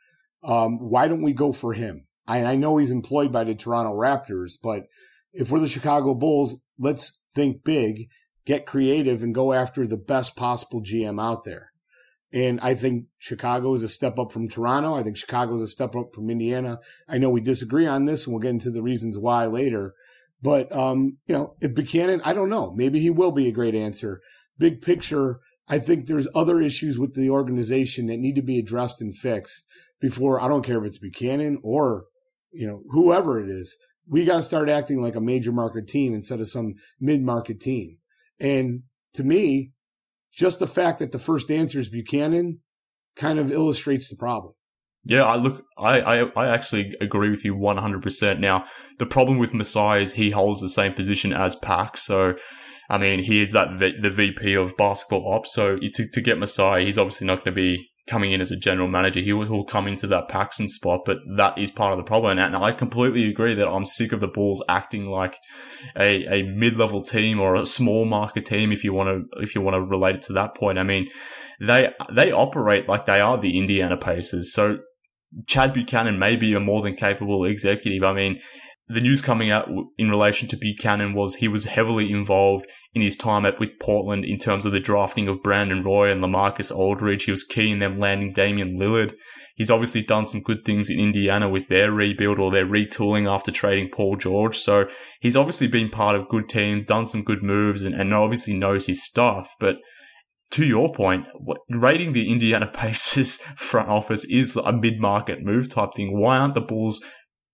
[0.43, 2.07] Um, why don't we go for him?
[2.27, 4.85] I, I know he's employed by the Toronto Raptors, but
[5.33, 8.09] if we're the Chicago Bulls, let's think big,
[8.47, 11.71] get creative, and go after the best possible GM out there.
[12.33, 14.95] And I think Chicago is a step up from Toronto.
[14.95, 16.79] I think Chicago is a step up from Indiana.
[17.09, 19.95] I know we disagree on this and we'll get into the reasons why later.
[20.41, 22.73] But, um, you know, if Buchanan, I don't know.
[22.73, 24.21] Maybe he will be a great answer.
[24.59, 29.01] Big picture, I think there's other issues with the organization that need to be addressed
[29.01, 29.67] and fixed
[30.01, 32.07] before I don't care if it's Buchanan or,
[32.51, 33.79] you know, whoever it is.
[34.09, 37.61] We got to start acting like a major market team instead of some mid market
[37.61, 37.99] team.
[38.41, 38.83] And
[39.15, 39.71] to me,
[40.33, 42.59] just the fact that the first answer is Buchanan
[43.15, 44.55] kind of illustrates the problem.
[45.05, 48.41] Yeah, I look, I, I, I actually agree with you 100%.
[48.41, 48.65] Now,
[48.99, 51.97] the problem with Masai is he holds the same position as Pack.
[51.97, 52.35] So,
[52.91, 55.55] I mean, he is that, v- the VP of basketball ops.
[55.55, 58.57] So to, to get Masai, he's obviously not going to be coming in as a
[58.57, 59.21] general manager.
[59.21, 62.39] He will, he'll come into that Paxson spot, but that is part of the problem.
[62.39, 65.37] And I completely agree that I'm sick of the Bulls acting like
[65.97, 68.73] a, a mid-level team or a small market team.
[68.73, 71.09] If you want to, if you want to relate it to that point, I mean,
[71.61, 74.53] they, they operate like they are the Indiana Pacers.
[74.53, 74.79] So
[75.47, 78.03] Chad Buchanan may be a more than capable executive.
[78.03, 78.41] I mean,
[78.93, 83.17] the news coming out in relation to Buchanan was he was heavily involved in his
[83.17, 87.25] time at with Portland in terms of the drafting of Brandon Roy and LaMarcus Aldridge.
[87.25, 89.15] He was key in them landing Damian Lillard.
[89.55, 93.53] He's obviously done some good things in Indiana with their rebuild or their retooling after
[93.53, 94.59] trading Paul George.
[94.59, 94.89] So
[95.21, 98.87] he's obviously been part of good teams, done some good moves, and, and obviously knows
[98.87, 99.55] his stuff.
[99.61, 99.77] But
[100.53, 101.27] to your point,
[101.69, 106.19] rating the Indiana Pacers front office is a mid-market move type thing.
[106.19, 107.01] Why aren't the Bulls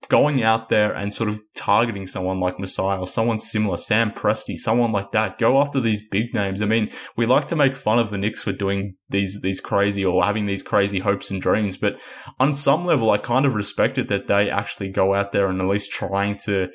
[0.09, 4.57] going out there and sort of targeting someone like Masai or someone similar, Sam Presti,
[4.57, 5.39] someone like that.
[5.39, 6.63] Go after these big names.
[6.63, 10.05] I mean, we like to make fun of the Knicks for doing these these crazy
[10.05, 11.99] or having these crazy hopes and dreams, but
[12.39, 15.61] on some level, I kind of respect it that they actually go out there and
[15.61, 16.69] at least trying to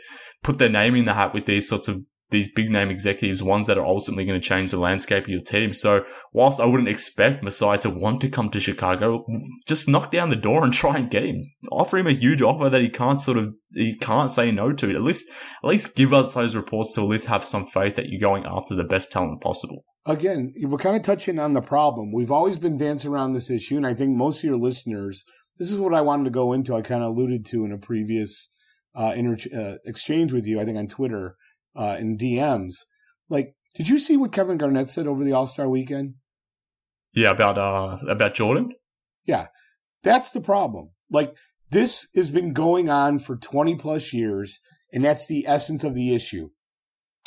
[0.43, 3.67] put their name in the hat with these sorts of these big name executives, ones
[3.67, 5.73] that are ultimately going to change the landscape of your team.
[5.73, 9.25] So whilst I wouldn't expect Masai to want to come to Chicago,
[9.67, 11.51] just knock down the door and try and get him.
[11.71, 14.91] Offer him a huge offer that he can't sort of he can't say no to.
[14.91, 15.29] At least
[15.63, 18.45] at least give us those reports to at least have some faith that you're going
[18.45, 19.83] after the best talent possible.
[20.05, 22.11] Again, we're kind of touching on the problem.
[22.11, 25.23] We've always been dancing around this issue, and I think most of your listeners,
[25.59, 26.75] this is what I wanted to go into.
[26.75, 28.49] I kind of alluded to in a previous
[28.95, 31.35] uh, inter- uh, exchange with you, I think on Twitter
[31.75, 32.73] uh, in DMs.
[33.29, 36.15] Like, did you see what Kevin Garnett said over the All Star weekend?
[37.13, 38.71] Yeah, about uh about Jordan.
[39.25, 39.47] Yeah,
[40.03, 40.91] that's the problem.
[41.09, 41.35] Like,
[41.69, 44.59] this has been going on for twenty plus years,
[44.91, 46.49] and that's the essence of the issue.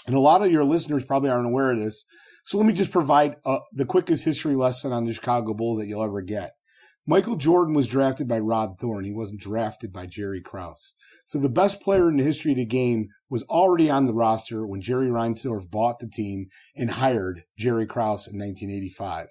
[0.07, 2.05] And a lot of your listeners probably aren't aware of this.
[2.45, 5.87] So let me just provide uh, the quickest history lesson on the Chicago Bulls that
[5.87, 6.53] you'll ever get.
[7.07, 9.05] Michael Jordan was drafted by Rod Thorn.
[9.05, 10.95] He wasn't drafted by Jerry Krause.
[11.27, 14.67] So the best player in the history of the game was already on the roster
[14.67, 19.27] when Jerry Reinsdorf bought the team and hired Jerry Krause in 1985.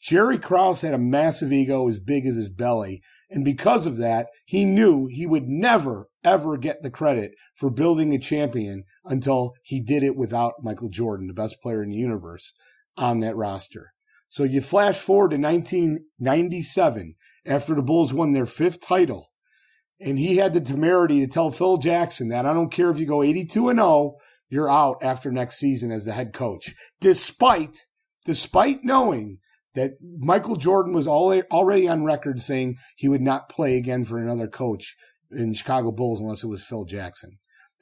[0.00, 3.02] Jerry Krause had a massive ego as big as his belly.
[3.28, 8.14] And because of that, he knew he would never, ever get the credit for building
[8.14, 12.54] a champion until he did it without Michael Jordan, the best player in the universe,
[12.96, 13.92] on that roster.
[14.32, 19.30] So you flash forward to 1997 after the Bulls won their fifth title.
[20.00, 23.04] And he had the temerity to tell Phil Jackson that I don't care if you
[23.04, 24.14] go 82 and 0,
[24.48, 26.74] you're out after next season as the head coach.
[26.98, 27.84] Despite,
[28.24, 29.36] despite knowing
[29.74, 34.48] that Michael Jordan was already on record saying he would not play again for another
[34.48, 34.96] coach
[35.30, 37.32] in the Chicago Bulls unless it was Phil Jackson.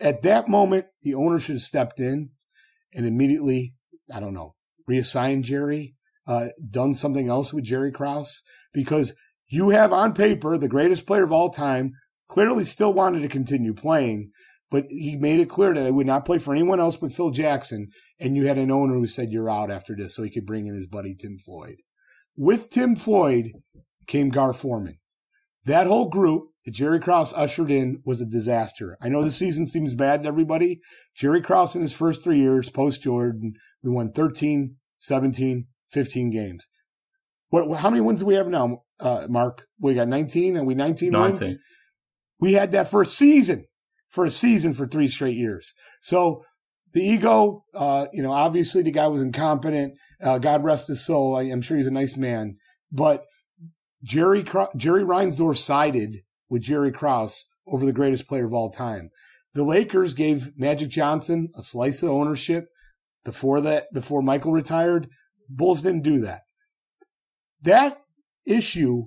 [0.00, 2.30] At that moment, the owner should have stepped in
[2.92, 3.74] and immediately,
[4.12, 4.56] I don't know,
[4.88, 5.94] reassigned Jerry,
[6.30, 8.42] uh, done something else with Jerry Krause?
[8.72, 9.14] Because
[9.48, 11.92] you have on paper the greatest player of all time,
[12.28, 14.30] clearly still wanted to continue playing,
[14.70, 17.30] but he made it clear that he would not play for anyone else but Phil
[17.30, 17.88] Jackson.
[18.20, 20.66] And you had an owner who said, You're out after this, so he could bring
[20.66, 21.76] in his buddy Tim Floyd.
[22.36, 23.52] With Tim Floyd
[24.06, 24.98] came Gar Forman.
[25.64, 28.96] That whole group that Jerry Krause ushered in was a disaster.
[29.02, 30.80] I know the season seems bad to everybody.
[31.14, 36.68] Jerry Krause in his first three years post Jordan, we won 13, 17, 15 games.
[37.48, 39.66] What, how many wins do we have now, uh, Mark?
[39.80, 41.60] We got 19 and we 19, 19 wins?
[42.38, 43.66] We had that for a season,
[44.08, 45.74] for a season for three straight years.
[46.00, 46.44] So
[46.92, 49.94] the ego, uh, you know, obviously the guy was incompetent.
[50.22, 51.36] Uh, God rest his soul.
[51.36, 52.56] I, am sure he's a nice man,
[52.90, 53.24] but
[54.02, 54.44] Jerry,
[54.76, 59.10] Jerry Reinsdorf sided with Jerry Krause over the greatest player of all time.
[59.54, 62.68] The Lakers gave Magic Johnson a slice of ownership
[63.24, 65.08] before that, before Michael retired.
[65.50, 66.42] Bulls didn't do that.
[67.62, 67.98] That
[68.46, 69.06] issue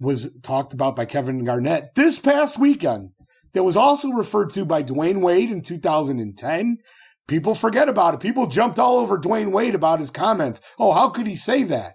[0.00, 3.10] was talked about by Kevin Garnett this past weekend.
[3.54, 6.78] That was also referred to by Dwyane Wade in 2010.
[7.26, 8.20] People forget about it.
[8.20, 10.60] People jumped all over Dwyane Wade about his comments.
[10.78, 11.94] Oh, how could he say that?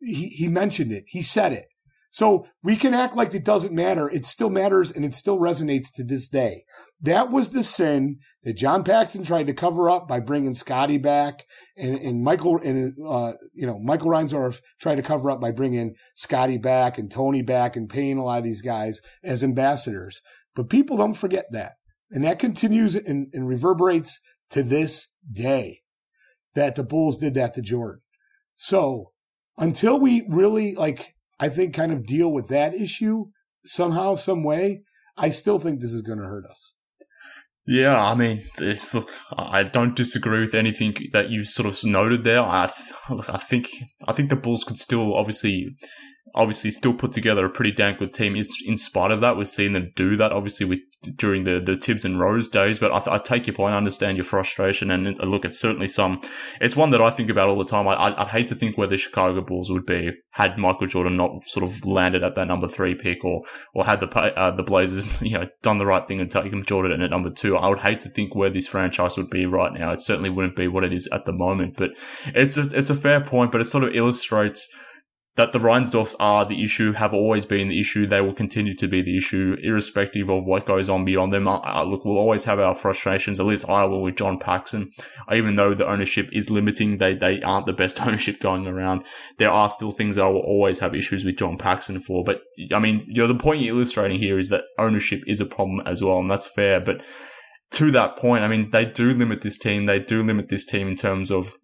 [0.00, 1.04] He, he mentioned it.
[1.06, 1.66] He said it.
[2.10, 4.10] So we can act like it doesn't matter.
[4.10, 6.64] It still matters and it still resonates to this day.
[7.02, 11.46] That was the sin that John Paxson tried to cover up by bringing Scottie back
[11.76, 15.94] and, and Michael and, uh, you know, Michael Reinsdorf tried to cover up by bringing
[16.14, 20.20] Scottie back and Tony back and paying a lot of these guys as ambassadors.
[20.54, 21.72] But people don't forget that.
[22.10, 25.80] And that continues and, and reverberates to this day
[26.54, 28.02] that the Bulls did that to Jordan.
[28.56, 29.12] So
[29.56, 33.30] until we really like I think, kind of deal with that issue
[33.64, 34.82] somehow, some way,
[35.16, 36.74] I still think this is going to hurt us.
[37.66, 38.42] Yeah, I mean,
[38.92, 42.40] look, I don't disagree with anything that you sort of noted there.
[42.40, 42.70] I,
[43.28, 43.68] I think,
[44.08, 45.76] I think the Bulls could still obviously
[46.34, 48.36] obviously still put together a pretty damn good team.
[48.36, 50.80] In spite of that, we've seen them do that obviously with
[51.16, 52.78] during the the Thibs and Rose days.
[52.78, 56.20] But I, I take your point, I understand your frustration, and look, it's certainly some.
[56.60, 57.88] It's one that I think about all the time.
[57.88, 61.46] I, would hate to think where the Chicago Bulls would be had Michael Jordan not
[61.46, 63.42] sort of landed at that number three pick, or
[63.74, 67.00] or had the uh, the Blazers you know done the right thing and taken Jordan
[67.00, 67.56] at number two.
[67.56, 69.92] I would hate to think where this franchise would be right now.
[69.92, 71.76] It certainly wouldn't be what it is at the moment.
[71.76, 71.90] But
[72.26, 74.70] it's a, it's a fair point, but it sort of illustrates
[75.36, 78.04] that the Reinsdorfs are the issue, have always been the issue.
[78.04, 81.46] They will continue to be the issue, irrespective of what goes on beyond them.
[81.46, 83.38] Uh, look, we'll always have our frustrations.
[83.38, 84.90] At least I will with John Paxson.
[85.32, 89.04] Even though the ownership is limiting, they, they aren't the best ownership going around.
[89.38, 92.24] There are still things that I will always have issues with John Paxson for.
[92.24, 92.40] But,
[92.74, 95.80] I mean, you know, the point you're illustrating here is that ownership is a problem
[95.86, 96.80] as well, and that's fair.
[96.80, 97.02] But
[97.72, 99.86] to that point, I mean, they do limit this team.
[99.86, 101.54] They do limit this team in terms of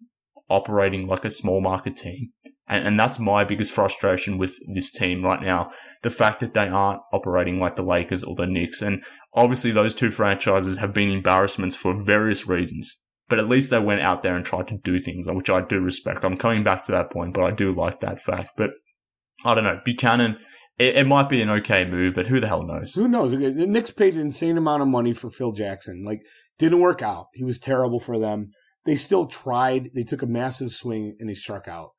[0.49, 2.31] operating like a small market team.
[2.67, 5.71] And, and that's my biggest frustration with this team right now.
[6.03, 8.81] The fact that they aren't operating like the Lakers or the Knicks.
[8.81, 9.03] And
[9.33, 12.99] obviously those two franchises have been embarrassments for various reasons.
[13.29, 15.79] But at least they went out there and tried to do things, which I do
[15.79, 16.23] respect.
[16.23, 18.51] I'm coming back to that point, but I do like that fact.
[18.57, 18.71] But
[19.43, 19.81] I don't know.
[19.83, 20.37] Buchanan,
[20.77, 22.93] it, it, might be an okay move, but who the hell knows?
[22.93, 23.31] Who knows?
[23.31, 26.03] The Knicks paid an insane amount of money for Phil Jackson.
[26.05, 26.21] Like,
[26.57, 27.27] didn't work out.
[27.33, 28.51] He was terrible for them.
[28.85, 29.89] They still tried.
[29.93, 31.89] They took a massive swing and they struck out.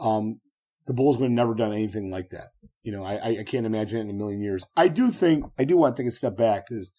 [0.00, 0.40] Um,
[0.86, 2.48] the Bulls would have never done anything like that.
[2.82, 4.66] You know, I, I can't imagine it in a million years.
[4.76, 6.90] I do think, I do want to take a step back because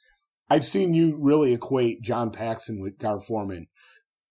[0.50, 3.68] I've seen you really equate John Paxson with Gar Forman.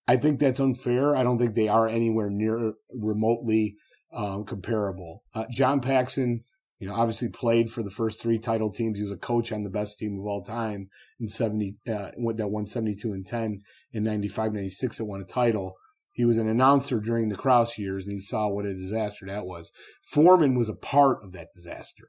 [0.06, 1.16] I think that's unfair.
[1.16, 3.76] I don't think they are anywhere near remotely
[4.12, 5.24] um, comparable.
[5.35, 6.44] Uh, John Paxson,
[6.78, 8.98] you know, obviously played for the first three title teams.
[8.98, 12.50] He was a coach on the best team of all time in 70, uh, that
[12.50, 15.76] won 72 and 10 in 95, 96 that won a title.
[16.20, 19.46] He was an announcer during the Krause years and he saw what a disaster that
[19.46, 19.72] was.
[20.02, 22.04] Forman was a part of that disaster.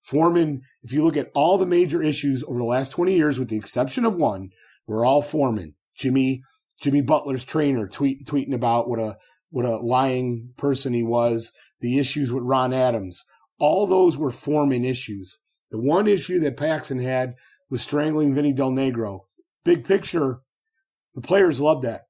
[0.00, 3.50] Forman, if you look at all the major issues over the last 20 years, with
[3.50, 4.48] the exception of one,
[4.86, 5.74] were all Forman.
[5.94, 6.40] Jimmy,
[6.80, 9.18] Jimmy Butler's trainer tweet, tweeting about what a,
[9.50, 13.22] what a lying person he was, the issues with Ron Adams.
[13.58, 15.36] All those were Forman issues.
[15.70, 17.34] The one issue that Paxson had
[17.68, 19.24] was strangling Vinny Del Negro.
[19.62, 20.38] Big picture,
[21.14, 22.00] the players loved that.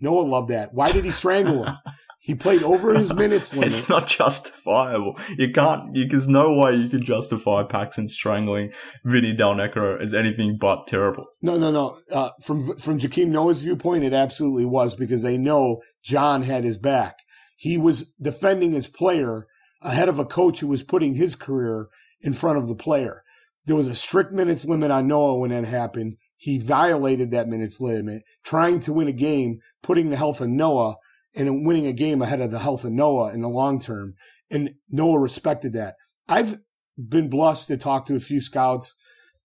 [0.00, 0.72] Noah loved that.
[0.72, 1.76] Why did he strangle him?
[2.26, 3.68] He played over his minutes limit.
[3.68, 5.16] It's not justifiable.
[5.38, 5.94] You can't.
[5.94, 8.72] You, there's no way you can justify Paxson strangling
[9.04, 11.26] Vinny Del Negro as anything but terrible.
[11.40, 12.00] No, no, no.
[12.10, 16.76] Uh, from from Joakim Noah's viewpoint, it absolutely was because they know John had his
[16.76, 17.14] back.
[17.56, 19.46] He was defending his player
[19.80, 21.86] ahead of a coach who was putting his career
[22.20, 23.22] in front of the player.
[23.66, 26.16] There was a strict minutes limit on Noah when that happened.
[26.36, 30.96] He violated that minutes limit, trying to win a game, putting the health of Noah
[31.34, 34.14] and winning a game ahead of the health of Noah in the long term.
[34.50, 35.94] And Noah respected that.
[36.28, 36.58] I've
[36.96, 38.96] been blessed to talk to a few scouts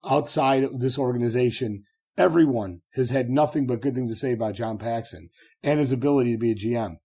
[0.05, 1.83] outside of this organization.
[2.17, 5.29] Everyone has had nothing but good things to say about John Paxson
[5.63, 6.95] and his ability to be a GM.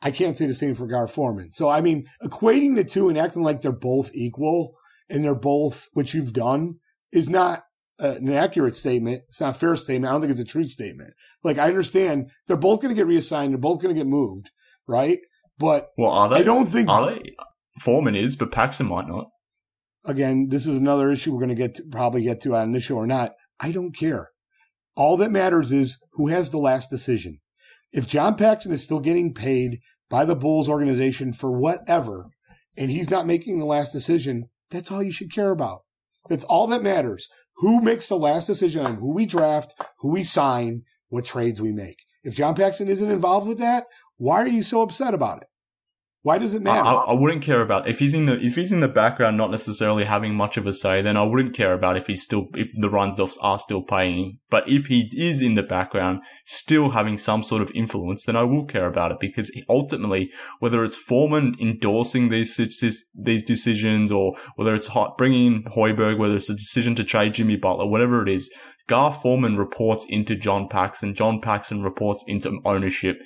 [0.00, 1.52] I can't say the same for Gar Forman.
[1.52, 4.74] So, I mean, equating the two and acting like they're both equal
[5.08, 6.76] and they're both what you've done
[7.12, 7.64] is not
[8.00, 9.22] uh, an accurate statement.
[9.28, 10.08] It's not a fair statement.
[10.08, 11.14] I don't think it's a true statement.
[11.42, 13.52] Like, I understand they're both going to get reassigned.
[13.52, 14.50] They're both going to get moved,
[14.86, 15.18] right?
[15.58, 16.36] But well, are they?
[16.36, 17.34] I don't think are they.
[17.80, 19.26] Forman is, but Paxson might not.
[20.04, 22.84] Again, this is another issue we're going to get to, probably get to on this
[22.84, 23.32] show or not.
[23.60, 24.30] I don't care.
[24.96, 27.38] All that matters is who has the last decision.
[27.92, 29.78] If John Paxson is still getting paid
[30.10, 32.30] by the Bulls organization for whatever,
[32.76, 35.80] and he's not making the last decision, that's all you should care about.
[36.28, 37.28] That's all that matters.
[37.56, 41.72] Who makes the last decision on who we draft, who we sign, what trades we
[41.72, 42.04] make?
[42.24, 43.86] If John Paxson isn't involved with that,
[44.16, 45.48] why are you so upset about it?
[46.24, 46.86] Why does it matter?
[46.86, 49.50] I, I, wouldn't care about if he's in the if he's in the background, not
[49.50, 51.02] necessarily having much of a say.
[51.02, 54.38] Then I wouldn't care about if he's still if the Reinsdorfs are still paying.
[54.48, 58.44] But if he is in the background, still having some sort of influence, then I
[58.44, 60.30] will care about it because ultimately,
[60.60, 62.56] whether it's Forman endorsing these
[63.14, 67.34] these decisions or whether it's hot bringing in Hoiberg, whether it's a decision to trade
[67.34, 68.48] Jimmy Butler, whatever it is,
[68.86, 71.14] Gar Forman reports into John Paxson.
[71.14, 73.20] John Paxson reports into ownership.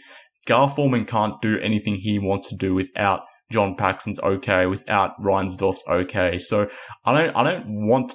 [0.47, 5.85] Gar Forman can't do anything he wants to do without John Paxson's okay, without Reinsdorf's
[5.89, 6.39] okay.
[6.39, 6.69] So
[7.05, 8.15] I don't, I don't want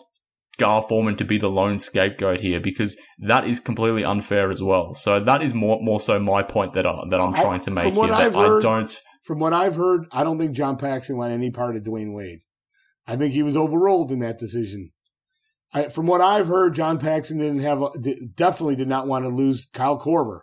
[0.58, 4.94] Gar Forman to be the lone scapegoat here because that is completely unfair as well.
[4.94, 7.94] So that is more, more so my point that I, that I'm trying to make
[7.94, 8.08] here.
[8.08, 9.02] That heard, I don't.
[9.24, 12.42] From what I've heard, I don't think John Paxson wanted any part of Dwyane Wade.
[13.08, 14.92] I think he was overruled in that decision.
[15.74, 17.90] I, from what I've heard, John Paxson didn't have a,
[18.36, 20.42] definitely did not want to lose Kyle Korver.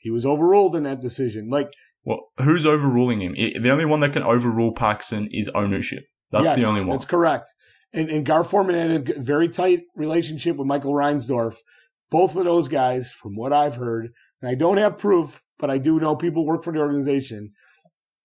[0.00, 1.48] He was overruled in that decision.
[1.50, 3.34] Like, well, who's overruling him?
[3.34, 6.04] The only one that can overrule Paxson is ownership.
[6.30, 6.90] That's yes, the only one.
[6.90, 7.52] That's correct.
[7.92, 11.56] And, and Gar Forman had a very tight relationship with Michael Reinsdorf.
[12.10, 14.10] Both of those guys, from what I've heard,
[14.40, 17.50] and I don't have proof, but I do know people work for the organization.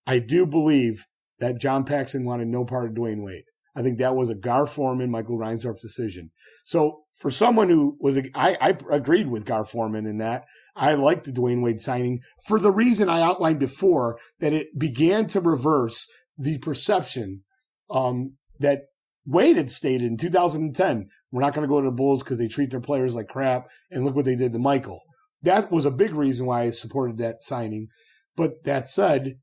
[0.06, 1.04] I do believe
[1.38, 3.44] that John Paxson wanted no part of Dwyane Wade.
[3.74, 6.30] I think that was a Gar Forman, Michael Reinsdorf decision.
[6.64, 10.46] So for someone who was, a, I, I agreed with Gar Forman in that.
[10.76, 15.26] I liked the Dwyane Wade signing for the reason I outlined before that it began
[15.28, 17.42] to reverse the perception
[17.90, 18.82] um, that
[19.24, 21.08] Wade had stated in 2010.
[21.32, 23.68] We're not going to go to the Bulls because they treat their players like crap.
[23.90, 25.00] And look what they did to Michael.
[25.42, 27.88] That was a big reason why I supported that signing.
[28.36, 29.38] But that said,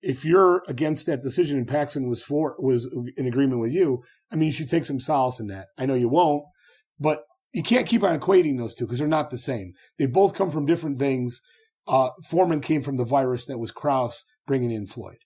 [0.00, 4.36] if you're against that decision and Paxson was for was in agreement with you, I
[4.36, 5.68] mean, you should take some solace in that.
[5.78, 6.44] I know you won't,
[6.98, 9.72] but you can't keep on equating those two because they're not the same.
[9.98, 11.40] They both come from different things.
[11.86, 15.18] Uh, Forman came from the virus that was Krause bringing in Floyd.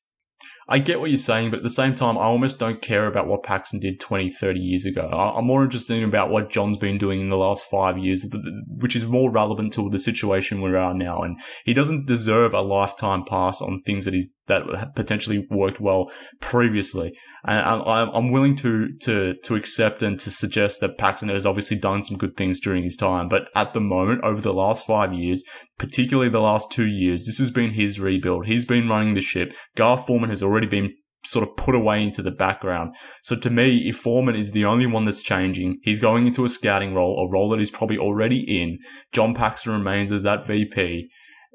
[0.68, 3.28] I get what you're saying, but at the same time, I almost don't care about
[3.28, 5.08] what Paxson did 20, 30 years ago.
[5.08, 8.26] I'm more interested in about what John's been doing in the last five years,
[8.66, 11.20] which is more relevant to the situation we are now.
[11.20, 16.10] And he doesn't deserve a lifetime pass on things that he's that potentially worked well
[16.40, 17.12] previously.
[17.46, 22.02] And I'm willing to, to, to accept and to suggest that Paxson has obviously done
[22.02, 23.28] some good things during his time.
[23.28, 25.44] But at the moment, over the last five years,
[25.78, 28.46] particularly the last two years, this has been his rebuild.
[28.46, 29.54] He's been running the ship.
[29.76, 30.92] Gar Forman has already been
[31.24, 32.94] sort of put away into the background.
[33.22, 36.48] So to me, if Forman is the only one that's changing, he's going into a
[36.48, 38.78] scouting role, a role that he's probably already in.
[39.12, 41.08] John Paxson remains as that VP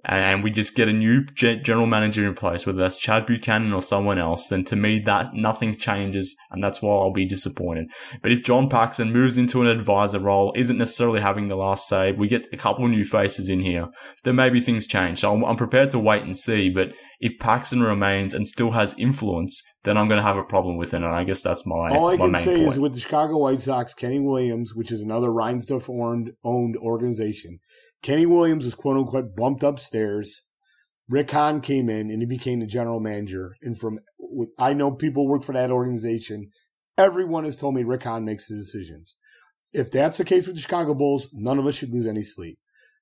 [0.06, 3.82] and we just get a new general manager in place, whether that's Chad Buchanan or
[3.82, 7.88] someone else, then to me that nothing changes, and that's why I'll be disappointed.
[8.22, 12.12] But if John Paxson moves into an advisor role, isn't necessarily having the last say,
[12.14, 13.90] we get a couple new faces in here,
[14.24, 15.20] then maybe things change.
[15.20, 16.70] So I'm, I'm prepared to wait and see.
[16.70, 20.78] But if Paxson remains and still has influence, then I'm going to have a problem
[20.78, 21.90] with it, and I guess that's my.
[21.90, 22.68] All I my can say point.
[22.68, 25.90] is with the Chicago White Sox, Kenny Williams, which is another Reinsdorf
[26.44, 27.60] owned organization
[28.02, 30.44] Kenny Williams was quote unquote bumped upstairs.
[31.10, 33.56] Rick Hahn came in and he became the general manager.
[33.62, 34.00] And from
[34.58, 36.50] I know people work for that organization.
[36.98, 39.16] Everyone has told me Rick Hahn makes the decisions.
[39.74, 42.58] If that's the case with the Chicago Bulls, none of us should lose any sleep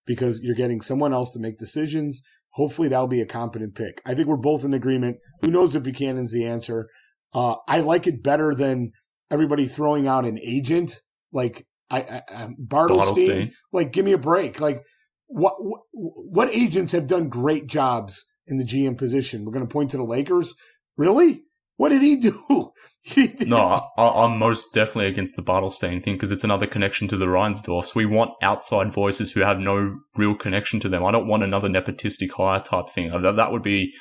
[0.05, 2.21] because you're getting someone else to make decisions.
[2.53, 4.01] Hopefully that'll be a competent pick.
[4.05, 5.17] I think we're both in agreement.
[5.41, 6.89] Who knows if Buchanan's the answer?
[7.33, 8.91] Uh, I like it better than
[9.31, 11.01] everybody throwing out an agent.
[11.31, 14.59] Like I, I, I Bartelstein, like give me a break.
[14.59, 14.83] Like
[15.27, 19.45] what, what what agents have done great jobs in the GM position?
[19.45, 20.55] We're going to point to the Lakers.
[20.97, 21.43] Really?
[21.77, 22.73] What did he do?
[23.01, 27.17] He no, I, am most definitely against the Bartelstein thing because it's another connection to
[27.17, 27.95] the Reinsdorfs.
[27.95, 31.05] We want outside voices who have no real connection to them.
[31.05, 33.09] I don't want another nepotistic hire type thing.
[33.21, 33.93] That, that would be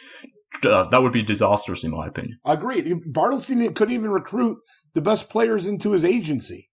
[0.65, 2.39] uh, that would be disastrous in my opinion.
[2.45, 2.87] Agreed.
[3.13, 4.59] Bartelstein couldn't even recruit
[4.95, 6.68] the best players into his agency.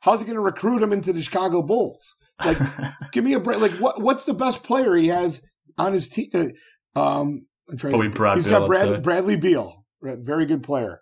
[0.00, 2.14] How's he going to recruit him into the Chicago Bulls?
[2.44, 2.58] Like,
[3.12, 3.60] give me a break.
[3.60, 5.42] Like, what what's the best player he has
[5.78, 6.28] on his team?
[6.34, 6.48] Uh,
[6.98, 11.00] um, I'm trying Probably Brad He's Beal, got Brad, Bradley Beal, very good player.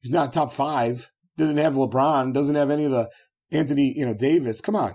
[0.00, 1.10] He's not top five.
[1.36, 2.32] Doesn't have LeBron.
[2.32, 3.10] Doesn't have any of the
[3.52, 4.60] Anthony, you know, Davis.
[4.60, 4.94] Come on,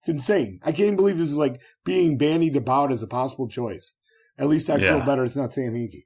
[0.00, 0.58] it's insane.
[0.64, 3.94] I can't believe this is like being bandied about as a possible choice.
[4.38, 4.96] At least I yeah.
[4.96, 5.22] feel better.
[5.24, 6.04] It's not Sam Hinkie.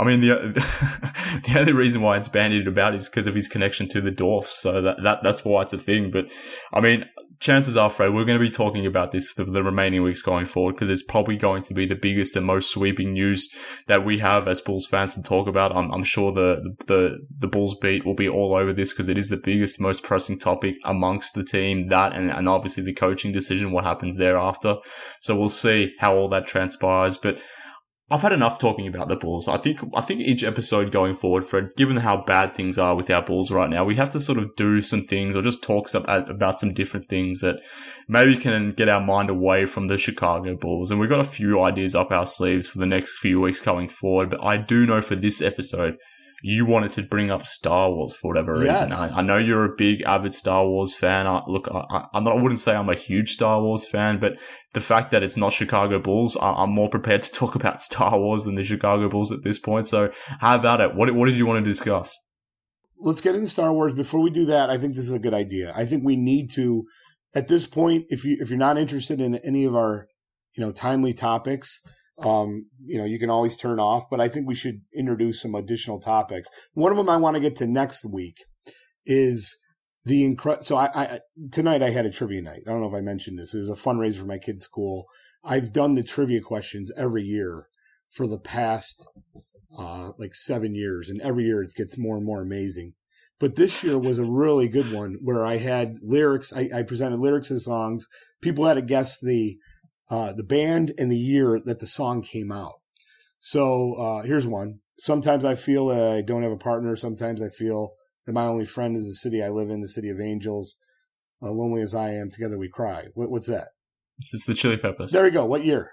[0.00, 0.28] I mean, the
[1.44, 4.58] the only reason why it's bandied about is because of his connection to the Dwarfs.
[4.58, 6.10] So that, that that's why it's a thing.
[6.10, 6.32] But
[6.72, 7.04] I mean,
[7.38, 10.46] chances are, Fred, we're going to be talking about this for the remaining weeks going
[10.46, 13.50] forward because it's probably going to be the biggest and most sweeping news
[13.88, 15.76] that we have as Bulls fans to talk about.
[15.76, 19.18] I'm, I'm sure the, the, the Bulls beat will be all over this because it
[19.18, 21.88] is the biggest, most pressing topic amongst the team.
[21.88, 24.76] That and, and obviously the coaching decision, what happens thereafter.
[25.20, 27.16] So we'll see how all that transpires.
[27.16, 27.42] But
[28.12, 29.46] I've had enough talking about the Bulls.
[29.46, 33.08] I think I think each episode going forward, Fred, given how bad things are with
[33.08, 35.88] our Bulls right now, we have to sort of do some things or just talk
[35.88, 37.60] some, about some different things that
[38.08, 40.90] maybe can get our mind away from the Chicago Bulls.
[40.90, 43.88] And we've got a few ideas up our sleeves for the next few weeks going
[43.88, 44.30] forward.
[44.30, 45.96] But I do know for this episode,
[46.42, 48.88] you wanted to bring up Star Wars for whatever reason.
[48.90, 49.12] Yes.
[49.12, 51.26] I, I, know you're a big avid Star Wars fan.
[51.26, 54.38] I, look, I, am not, I wouldn't say I'm a huge Star Wars fan, but
[54.72, 58.18] the fact that it's not Chicago Bulls, I, am more prepared to talk about Star
[58.18, 59.86] Wars than the Chicago Bulls at this point.
[59.86, 60.94] So how about it?
[60.94, 62.18] What, what did you want to discuss?
[62.98, 63.94] Let's get into Star Wars.
[63.94, 65.72] Before we do that, I think this is a good idea.
[65.74, 66.84] I think we need to,
[67.34, 70.06] at this point, if you, if you're not interested in any of our,
[70.56, 71.80] you know, timely topics,
[72.18, 75.54] um, you know, you can always turn off, but I think we should introduce some
[75.54, 76.48] additional topics.
[76.74, 78.44] One of them I want to get to next week
[79.06, 79.56] is
[80.04, 80.64] the incredible.
[80.64, 82.62] So I, I, tonight I had a trivia night.
[82.66, 83.54] I don't know if I mentioned this.
[83.54, 85.06] It was a fundraiser for my kids' school.
[85.42, 87.68] I've done the trivia questions every year
[88.10, 89.06] for the past
[89.78, 92.94] uh, like seven years, and every year it gets more and more amazing.
[93.38, 96.52] But this year was a really good one where I had lyrics.
[96.52, 98.06] I, I presented lyrics of songs.
[98.42, 99.56] People had to guess the
[100.10, 102.80] uh, the band and the year that the song came out.
[103.38, 104.80] So uh, here's one.
[104.98, 106.96] Sometimes I feel that I don't have a partner.
[106.96, 107.94] Sometimes I feel
[108.26, 110.76] that my only friend is the city I live in, the city of angels.
[111.42, 113.06] Uh, lonely as I am, together we cry.
[113.14, 113.68] What, what's that?
[114.18, 115.10] This is the Chili Peppers.
[115.10, 115.46] There we go.
[115.46, 115.92] What year?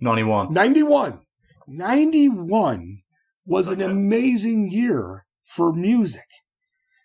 [0.00, 0.52] 91.
[0.52, 1.20] 91.
[1.66, 3.02] 91
[3.46, 6.26] was an amazing year for music.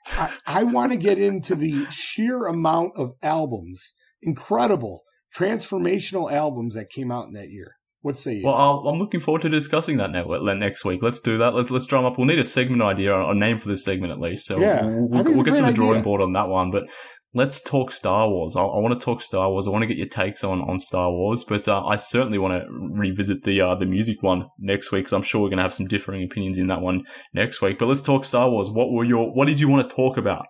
[0.08, 5.04] I, I want to get into the sheer amount of albums, incredible
[5.36, 7.74] transformational albums that came out in that year.
[8.02, 8.46] What say you?
[8.46, 11.02] Well, i am looking forward to discussing that network next week.
[11.02, 11.54] Let's do that.
[11.56, 12.18] Let's let's drum up.
[12.18, 14.46] We'll need a segment idea, a name for this segment at least.
[14.46, 16.04] So yeah, we'll, we'll, we'll get to the drawing idea.
[16.04, 16.70] board on that one.
[16.72, 16.88] But
[17.34, 18.56] let's talk Star Wars.
[18.56, 19.68] I, I, want to talk Star Wars.
[19.68, 22.54] I want to get your takes on, on Star Wars, but uh, I certainly want
[22.54, 25.64] to revisit the uh, the music one next week because I'm sure we're going to
[25.64, 27.04] have some differing opinions in that one
[27.34, 27.80] next week.
[27.80, 28.70] But let's talk Star Wars.
[28.70, 30.46] What were your What did you want to talk about?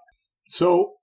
[0.50, 0.97] So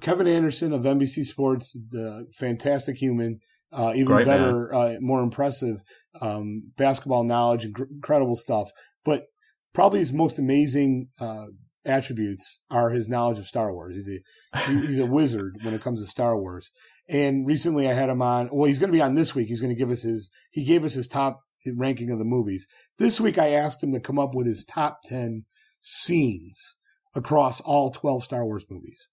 [0.00, 3.40] Kevin Anderson of NBC Sports, the fantastic human,
[3.72, 5.82] uh, even Great better, uh, more impressive
[6.20, 8.70] um, basketball knowledge and incredible stuff.
[9.04, 9.24] But
[9.72, 11.46] probably his most amazing uh,
[11.84, 13.94] attributes are his knowledge of Star Wars.
[13.94, 16.70] He's a he's a wizard when it comes to Star Wars.
[17.08, 18.48] And recently, I had him on.
[18.50, 19.48] Well, he's going to be on this week.
[19.48, 20.30] He's going to give us his.
[20.50, 21.40] He gave us his top
[21.76, 22.66] ranking of the movies.
[22.98, 25.44] This week, I asked him to come up with his top ten
[25.80, 26.76] scenes
[27.14, 29.06] across all twelve Star Wars movies.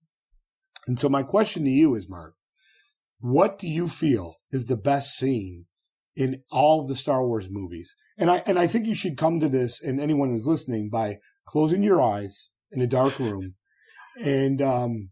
[0.88, 2.36] And so my question to you is, Mark,
[3.20, 5.66] what do you feel is the best scene
[6.16, 7.96] in all of the Star Wars movies?
[8.18, 11.18] And I and I think you should come to this, and anyone who's listening, by
[11.46, 13.56] closing your eyes in a dark room
[14.24, 15.10] and um,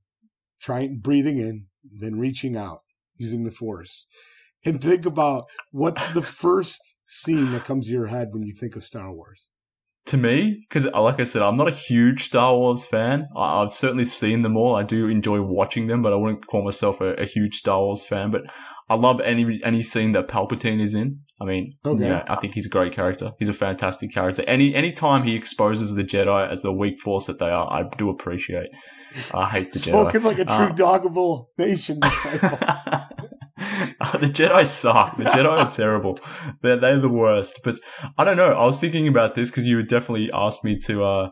[0.59, 2.81] trying breathing in, then reaching out
[3.15, 4.07] using the Force,
[4.65, 8.75] and think about what's the first scene that comes to your head when you think
[8.75, 9.49] of Star Wars
[10.09, 13.27] to me, because uh, like I said, I'm not a huge Star Wars fan.
[13.37, 14.75] I, have certainly seen them all.
[14.75, 18.03] I do enjoy watching them, but I wouldn't call myself a, a, huge Star Wars
[18.03, 18.31] fan.
[18.31, 18.43] But
[18.89, 21.19] I love any any scene that Palpatine is in.
[21.39, 22.07] I mean, okay.
[22.07, 23.31] yeah, I think he's a great character.
[23.37, 24.43] He's a fantastic character.
[24.47, 27.83] Any any time he exposes the Jedi as the weak force that they are, I
[27.97, 28.69] do appreciate.
[29.33, 30.25] I hate the Spoken Jedi.
[30.25, 31.99] like a true uh, doggable nation
[34.19, 35.15] the Jedi suck.
[35.17, 36.19] The Jedi are terrible.
[36.61, 37.61] They're they're the worst.
[37.63, 37.75] But
[38.17, 38.47] I don't know.
[38.47, 41.29] I was thinking about this because you would definitely asked me to uh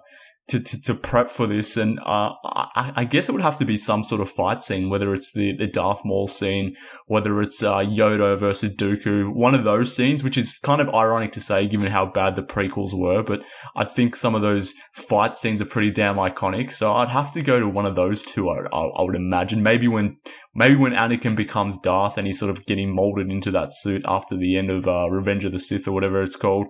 [0.50, 3.66] to, to, to prep for this, and uh, I, I, guess it would have to
[3.66, 6.78] be some sort of fight scene, whether it's the, the Darth Maul scene,
[7.08, 11.34] whether it's uh, Yoda versus Dooku, one of those scenes, which is kind of ironic
[11.34, 13.43] to say given how bad the prequels were, but
[13.76, 17.41] I think some of those fight scenes are pretty damn iconic, so I'd have to
[17.41, 19.64] go to one of those two, I, I, I would imagine.
[19.64, 20.16] Maybe when
[20.56, 24.38] maybe when Anakin becomes Darth and he's sort of getting molded into that suit after
[24.38, 26.68] the end of uh, Revenge of the Sith or whatever it's called.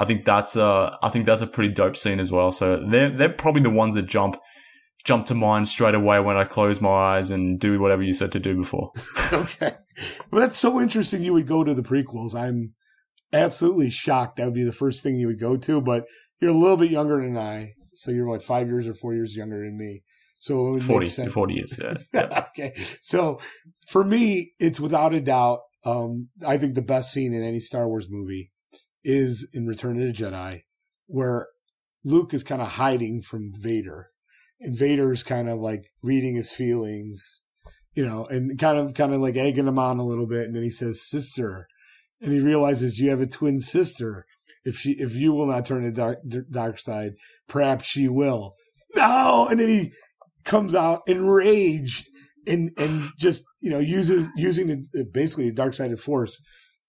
[0.00, 2.52] I think that's a, I think that's a pretty dope scene as well.
[2.52, 4.38] So they're, they're probably the ones that jump,
[5.04, 8.32] jump to mind straight away when I close my eyes and do whatever you said
[8.32, 8.92] to do before.
[9.32, 9.72] okay.
[10.30, 11.22] Well, that's so interesting.
[11.22, 12.34] You would go to the prequels.
[12.34, 12.72] I'm
[13.30, 14.36] absolutely shocked.
[14.36, 16.06] That would be the first thing you would go to, but
[16.40, 17.74] you're a little bit younger than I.
[17.92, 20.02] So you're like five years or four years younger than me.
[20.38, 21.32] So it would 40, make sense.
[21.34, 21.78] 40 years.
[21.78, 21.94] Yeah.
[22.14, 22.44] yeah.
[22.48, 22.72] okay.
[23.02, 23.38] So
[23.86, 27.86] for me, it's without a doubt, um, I think the best scene in any Star
[27.86, 28.50] Wars movie
[29.04, 30.62] is in Return of the Jedi,
[31.06, 31.48] where
[32.04, 34.10] Luke is kind of hiding from Vader,
[34.60, 37.42] and Vader's kind of like reading his feelings,
[37.94, 40.54] you know, and kind of kind of like egging him on a little bit, and
[40.54, 41.66] then he says, "Sister,"
[42.20, 44.26] and he realizes you have a twin sister.
[44.64, 46.18] If she, if you will not turn to dark
[46.50, 47.12] dark side,
[47.48, 48.54] perhaps she will.
[48.94, 49.92] No, and then he
[50.44, 52.08] comes out enraged
[52.46, 56.42] and and just you know uses using the, basically the dark side of force,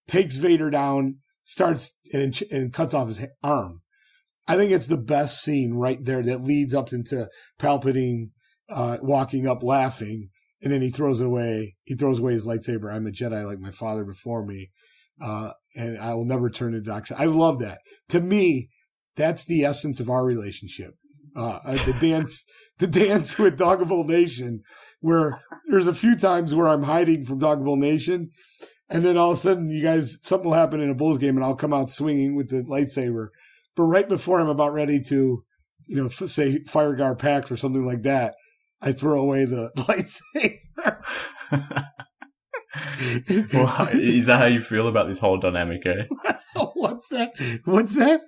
[0.08, 3.82] takes Vader down starts and, and cuts off his arm.
[4.48, 7.30] I think it's the best scene right there that leads up into
[7.60, 8.32] Palpatine
[8.70, 10.30] uh, walking up laughing,
[10.62, 11.76] and then he throws away.
[11.84, 12.94] He throws away his lightsaber.
[12.94, 14.72] I'm a Jedi like my father before me,
[15.22, 17.20] uh, and I will never turn to dark side.
[17.20, 17.80] I love that.
[18.10, 18.70] To me,
[19.16, 20.96] that's the essence of our relationship.
[21.36, 22.44] Uh, uh the dance,
[22.80, 24.62] the dance with Dogville Nation,
[25.00, 28.32] where there's a few times where I'm hiding from Dogville Nation,
[28.92, 31.38] and then all of a sudden, you guys, something will happen in a Bulls game,
[31.38, 33.30] and I'll come out swinging with the lightsaber.
[33.76, 35.46] But right before I'm about ready to,
[35.88, 38.36] you know, say Fire GarPax or something like that,
[38.82, 41.04] I throw away the lightsaber.
[43.54, 46.06] well, is that how you feel about this whole dynamic, eh?
[46.74, 47.32] What's that?
[47.66, 48.22] What's that?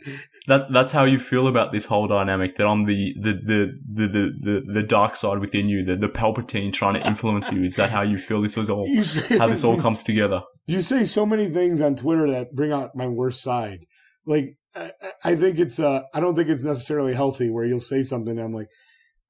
[0.47, 2.57] That that's how you feel about this whole dynamic.
[2.57, 4.07] That I'm the the the the
[4.39, 7.63] the, the, dark side within you, the the Palpatine trying to influence you.
[7.63, 8.41] Is that how you feel?
[8.41, 10.43] This is all say, how this all comes together.
[10.65, 13.85] You say so many things on Twitter that bring out my worst side.
[14.25, 14.91] Like I,
[15.23, 18.53] I think it's uh I don't think it's necessarily healthy where you'll say something I'm
[18.53, 18.67] like,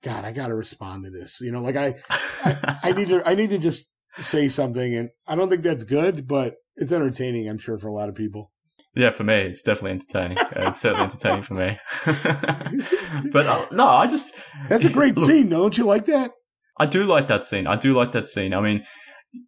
[0.04, 1.40] God, I got to respond to this.
[1.42, 4.96] You know, like I, I I need to I need to just say something.
[4.96, 8.16] And I don't think that's good, but it's entertaining, I'm sure, for a lot of
[8.16, 8.52] people.
[8.96, 10.38] Yeah, for me, it's definitely entertaining.
[10.38, 11.80] Uh, it's certainly entertaining for me.
[13.32, 14.36] but uh, no, I just.
[14.70, 15.50] That's a great look, scene.
[15.50, 16.32] Don't you like that?
[16.78, 17.68] I do like that scene.
[17.68, 18.54] I do like that scene.
[18.54, 18.84] I mean,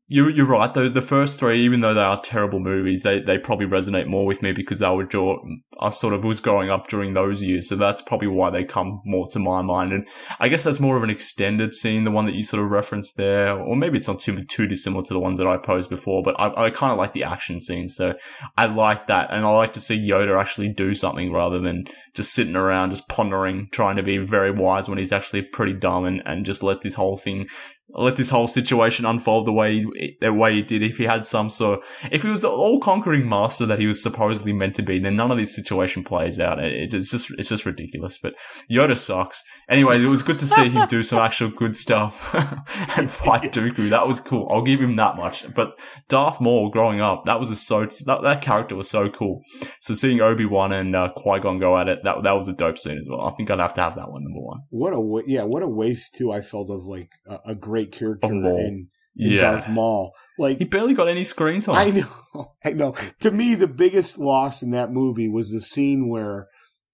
[0.07, 0.71] you, you're right.
[0.71, 4.25] The, the first three, even though they are terrible movies, they, they probably resonate more
[4.25, 5.43] with me because they were draw,
[5.79, 7.69] I sort of was growing up during those years.
[7.69, 9.93] So that's probably why they come more to my mind.
[9.93, 10.07] And
[10.39, 13.17] I guess that's more of an extended scene, the one that you sort of referenced
[13.17, 13.57] there.
[13.57, 16.39] Or maybe it's not too, too dissimilar to the ones that I posed before, but
[16.39, 17.87] I, I kind of like the action scene.
[17.87, 18.13] So
[18.57, 19.31] I like that.
[19.31, 23.07] And I like to see Yoda actually do something rather than just sitting around, just
[23.07, 26.81] pondering, trying to be very wise when he's actually pretty dumb and, and just let
[26.81, 27.47] this whole thing
[27.89, 29.85] let this whole situation unfold the way
[30.19, 30.81] the way he did.
[30.81, 33.87] If he had some sort, of, if he was the all conquering master that he
[33.87, 36.59] was supposedly meant to be, then none of this situation plays out.
[36.59, 38.17] It, it's just it's just ridiculous.
[38.17, 38.33] But
[38.69, 39.43] Yoda sucks.
[39.69, 42.33] Anyway, it was good to see him do some actual good stuff
[42.97, 43.89] and fight Dooku.
[43.89, 44.47] That was cool.
[44.51, 45.53] I'll give him that much.
[45.53, 45.79] But
[46.09, 49.41] Darth Maul, growing up, that was a so that, that character was so cool.
[49.79, 52.53] So seeing Obi Wan and uh, Qui Gon go at it, that that was a
[52.53, 53.21] dope scene as well.
[53.21, 54.61] I think I'd have to have that one number one.
[54.69, 56.31] What a yeah, what a waste too.
[56.31, 59.41] I felt of like a, a great great character in, in yeah.
[59.41, 60.13] Darth Maul.
[60.39, 61.75] Like he barely got any screen time.
[61.75, 62.53] I know.
[62.65, 62.95] I know.
[63.19, 66.47] To me, the biggest loss in that movie was the scene where,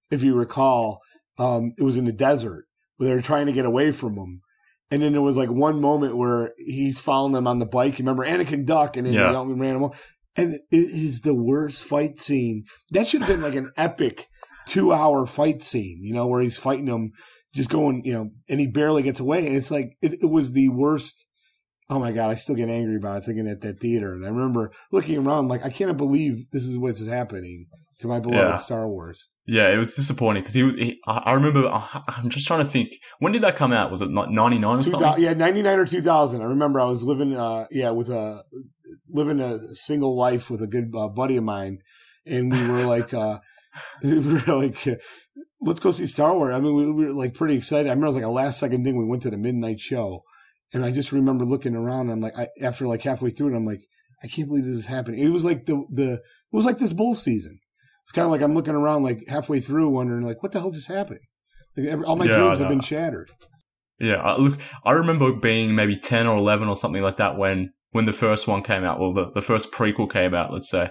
[0.10, 1.02] if you recall,
[1.38, 2.66] um, it was in the desert
[2.98, 4.42] where they were trying to get away from him.
[4.90, 7.98] And then there was like one moment where he's following them on the bike.
[7.98, 9.32] You remember Anakin duck and then yeah.
[9.32, 10.14] they ran him off.
[10.36, 12.64] And it is the worst fight scene.
[12.92, 14.28] That should have been like an epic
[14.66, 17.12] two hour fight scene, you know, where he's fighting them
[17.54, 19.46] just going, you know, and he barely gets away.
[19.46, 21.28] And it's like, it, it, was the worst.
[21.90, 24.14] Oh my God, I still get angry about it thinking at that theater.
[24.14, 27.68] And I remember looking around like, I can't believe this is what's happening
[28.00, 28.56] to my beloved yeah.
[28.56, 29.28] Star Wars.
[29.46, 31.68] Yeah, it was disappointing because he, he, I remember,
[32.08, 33.92] I'm just trying to think, when did that come out?
[33.92, 35.24] Was it 99 or something?
[35.24, 36.42] Yeah, 99 or 2000.
[36.42, 38.44] I remember I was living, uh, yeah, with a,
[39.10, 41.80] living a single life with a good uh, buddy of mine.
[42.26, 43.40] And we were like, uh,
[44.04, 45.02] we were like,
[45.62, 46.56] let's go see Star Wars.
[46.56, 47.88] I mean, we, we, were like pretty excited.
[47.88, 48.96] I remember it was like a last second thing.
[48.96, 50.24] We went to the midnight show,
[50.74, 52.10] and I just remember looking around.
[52.10, 53.82] And I'm like, I, after like halfway through it, I'm like,
[54.24, 55.20] I can't believe this is happening.
[55.20, 57.60] It was like the the it was like this bull season.
[58.04, 60.72] It's kind of like I'm looking around like halfway through, wondering like, what the hell
[60.72, 61.20] just happened?
[62.06, 63.32] all my Yeah, dreams have been shattered.
[64.00, 67.72] Yeah, I, look, I remember being maybe 10 or 11 or something like that when,
[67.92, 70.90] when the first one came out, well, the, the first prequel came out, let's say.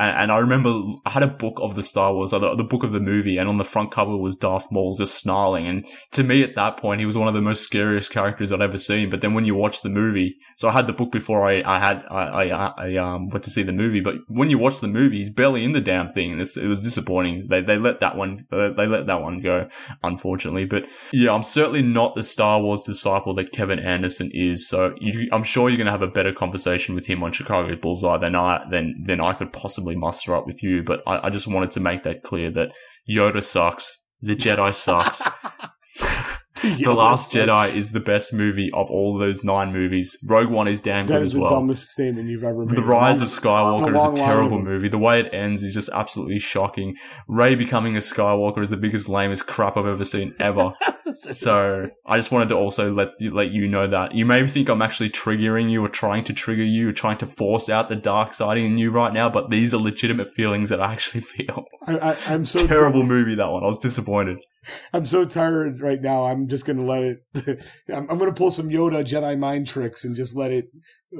[0.00, 0.70] And, and I remember
[1.04, 3.36] I had a book of the Star Wars, or the, the book of the movie,
[3.36, 5.66] and on the front cover was Darth Maul just snarling.
[5.66, 8.62] And to me at that point, he was one of the most scariest characters I'd
[8.62, 9.10] ever seen.
[9.10, 11.78] But then when you watch the movie, so I had the book before I, I
[11.78, 14.00] had, I, I, I um, went to see the movie.
[14.00, 16.32] But when you watch the movie, he's barely in the damn thing.
[16.32, 17.48] And it was disappointing.
[17.48, 19.68] They, they let that one, they let that one go,
[20.02, 20.64] unfortunately.
[20.64, 24.66] But yeah, I'm certainly not the Star Wars disciple that Kevin Anderson is.
[24.66, 27.76] So you, I'm sure you're going to have a better conversation with him on Chicago
[27.76, 30.82] Bullseye than I, than, than I could possibly muster up with you.
[30.82, 32.72] But I, I just wanted to make that clear that
[33.08, 34.04] Yoda sucks.
[34.22, 35.22] The Jedi sucks.
[36.62, 40.16] the Last Jedi is the best movie of all those nine movies.
[40.24, 41.50] Rogue One is damn That good is as the well.
[41.50, 42.76] dumbest statement you've ever made.
[42.76, 44.88] The Rise of Skywalker is a terrible movie.
[44.88, 46.96] The way it ends is just absolutely shocking.
[47.28, 50.74] Rey becoming a Skywalker is the biggest lamest crap I've ever seen ever.
[51.14, 54.68] so I just wanted to also let you, let you know that you may think
[54.68, 57.96] I'm actually triggering you or trying to trigger you or trying to force out the
[57.96, 61.64] dark side in you right now, but these are legitimate feelings that I actually feel.
[61.86, 63.64] I, I, I'm so Terrible movie that one.
[63.64, 64.38] I was disappointed.
[64.92, 66.24] I'm so tired right now.
[66.26, 67.18] I'm just going to let it.
[67.88, 70.66] I'm, I'm going to pull some Yoda Jedi mind tricks and just let it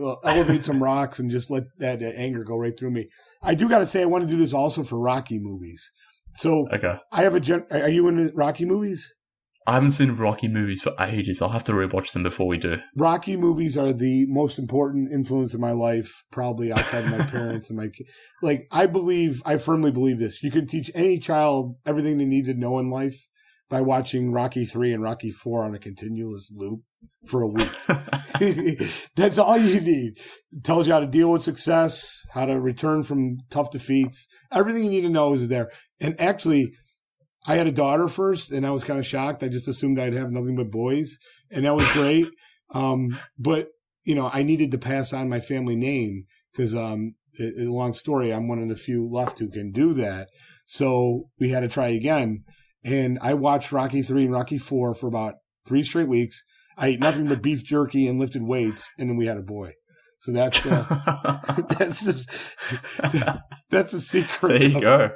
[0.01, 3.09] uh, elevate some rocks and just let that uh, anger go right through me.
[3.43, 5.91] I do got to say, I want to do this also for Rocky movies.
[6.35, 6.95] So Okay.
[7.13, 7.41] I have a.
[7.41, 9.13] Gen- are you into Rocky movies?
[9.67, 11.43] I haven't seen Rocky movies for ages.
[11.43, 12.77] I'll have to rewatch them before we do.
[12.97, 17.69] Rocky movies are the most important influence in my life, probably outside of my parents
[17.69, 18.07] and my ki-
[18.43, 18.67] like.
[18.71, 20.43] I believe, I firmly believe this.
[20.43, 23.29] You can teach any child everything they need to know in life
[23.71, 26.81] by watching Rocky three and Rocky four on a continuous loop
[27.27, 27.71] for a week.
[29.17, 30.19] That's all you need.
[30.53, 34.27] It tells you how to deal with success, how to return from tough defeats.
[34.53, 35.71] Everything you need to know is there.
[36.01, 36.73] And actually,
[37.47, 39.43] I had a daughter first, and I was kind of shocked.
[39.43, 41.19] I just assumed I'd have nothing but boys,
[41.51, 42.27] and that was great.
[42.75, 43.69] um, but
[44.05, 48.33] you know, I needed to pass on my family name because, um, long story.
[48.33, 50.29] I'm one of the few left who can do that.
[50.65, 52.45] So we had to try again.
[52.85, 55.35] And I watched Rocky three and Rocky four for about
[55.67, 56.45] three straight weeks.
[56.79, 59.75] I ate nothing but beef jerky and lifted weights, and then we had a boy.
[60.21, 61.41] So that's uh,
[61.79, 62.31] that's just,
[63.71, 64.49] that's a secret.
[64.49, 65.11] there you go.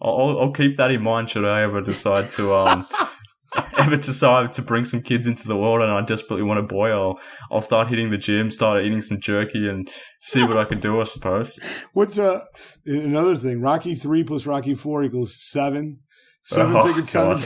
[0.00, 2.86] I'll, I'll keep that in mind should I ever decide to um
[3.78, 6.90] ever decide to bring some kids into the world and I desperately want a boy.
[6.90, 7.18] I'll
[7.50, 11.00] I'll start hitting the gym, start eating some jerky, and see what I can do.
[11.00, 11.58] I suppose.
[11.94, 12.44] What's uh
[12.84, 13.60] another thing?
[13.60, 16.00] Rocky three plus Rocky four equals seven.
[16.50, 17.38] Seven Oh, figure seven.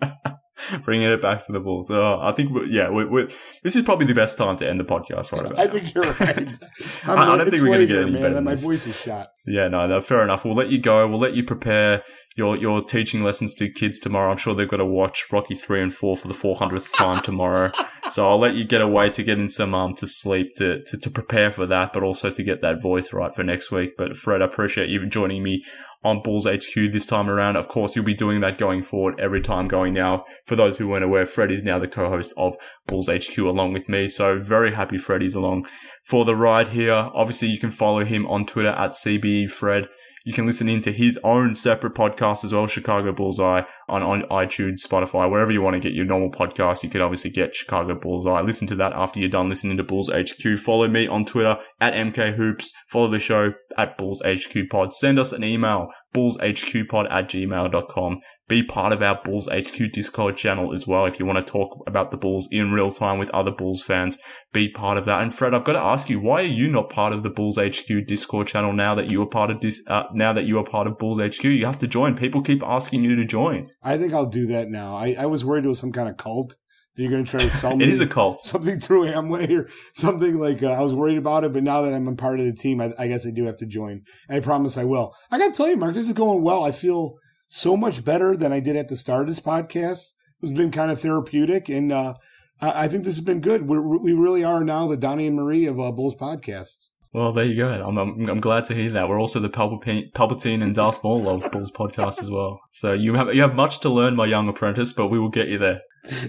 [0.00, 0.12] God.
[0.84, 1.90] Bringing it back to the Bulls.
[1.90, 3.28] Oh, I think, we yeah, we we
[3.62, 5.70] this is probably the best time to end the podcast right about I now.
[5.72, 6.56] think you're right.
[7.04, 8.22] I- I don't think we're gonna get any man.
[8.22, 9.28] better My voice is shot.
[9.46, 10.44] Yeah, no, no, fair enough.
[10.44, 11.06] We'll let you go.
[11.06, 12.02] We'll let you prepare
[12.36, 14.30] your your teaching lessons to kids tomorrow.
[14.30, 17.70] I'm sure they've got to watch Rocky three and four for the 400th time tomorrow.
[18.10, 20.98] So I'll let you get away to get in some um to sleep to, to
[20.98, 23.92] to prepare for that, but also to get that voice right for next week.
[23.96, 25.64] But Fred, I appreciate you joining me
[26.04, 27.56] on Bulls HQ this time around.
[27.56, 30.24] Of course, you'll be doing that going forward every time going now.
[30.46, 33.88] For those who weren't aware, Fred is now the co-host of Bulls HQ along with
[33.88, 34.06] me.
[34.08, 35.66] So very happy Freddy's along
[36.04, 37.10] for the ride here.
[37.14, 39.86] Obviously, you can follow him on Twitter at CBEFred.
[40.26, 44.22] You can listen in to his own separate podcast as well, Chicago Bullseye, on, on
[44.30, 46.82] iTunes, Spotify, wherever you want to get your normal podcast.
[46.82, 48.40] You can obviously get Chicago Bullseye.
[48.40, 50.58] Listen to that after you're done listening to Bulls HQ.
[50.58, 52.72] Follow me on Twitter at MK Hoops.
[52.88, 54.94] Follow the show at Bulls HQ Pod.
[54.94, 58.20] Send us an email, bullshqpod at gmail.com.
[58.46, 61.82] Be part of our Bulls HQ Discord channel as well if you want to talk
[61.86, 64.18] about the Bulls in real time with other Bulls fans.
[64.52, 65.22] Be part of that.
[65.22, 67.58] And Fred, I've got to ask you, why are you not part of the Bulls
[67.58, 69.82] HQ Discord channel now that you are part of this?
[69.86, 72.16] Uh, now that you are part of Bulls HQ, you have to join.
[72.16, 73.68] People keep asking you to join.
[73.82, 74.94] I think I'll do that now.
[74.94, 76.54] I, I was worried it was some kind of cult
[76.96, 77.84] that you're going to try to sell me.
[77.84, 78.40] It is a cult.
[78.44, 81.94] something through Amway or something like uh, I was worried about it, but now that
[81.94, 84.02] I'm a part of the team, I, I guess I do have to join.
[84.28, 85.14] I promise I will.
[85.30, 86.62] I got to tell you, Mark, this is going well.
[86.62, 87.14] I feel
[87.54, 90.14] so much better than I did at the start of this podcast.
[90.42, 92.14] It's been kind of therapeutic, and uh,
[92.60, 93.68] I, think this has been good.
[93.68, 96.88] We're, we really are now the Donnie and Marie of uh, Bulls podcasts.
[97.12, 97.68] Well, there you go.
[97.68, 99.08] I'm, I'm, I'm glad to hear that.
[99.08, 102.60] We're also the Palpatine, Palpatine and Darth Maul of Bulls podcast as well.
[102.72, 105.46] So you have you have much to learn, my young apprentice, but we will get
[105.46, 105.80] you there.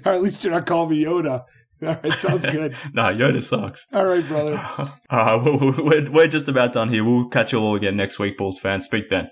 [0.05, 1.43] Or at least you're not calling me Yoda.
[1.82, 2.76] All right, sounds good.
[2.93, 3.88] no, Yoda sucks.
[3.91, 4.61] All right, brother.
[5.11, 7.03] Right, we're, we're, we're just about done here.
[7.03, 8.86] We'll catch you all again next week, Bulls fans.
[8.86, 9.32] Speak then.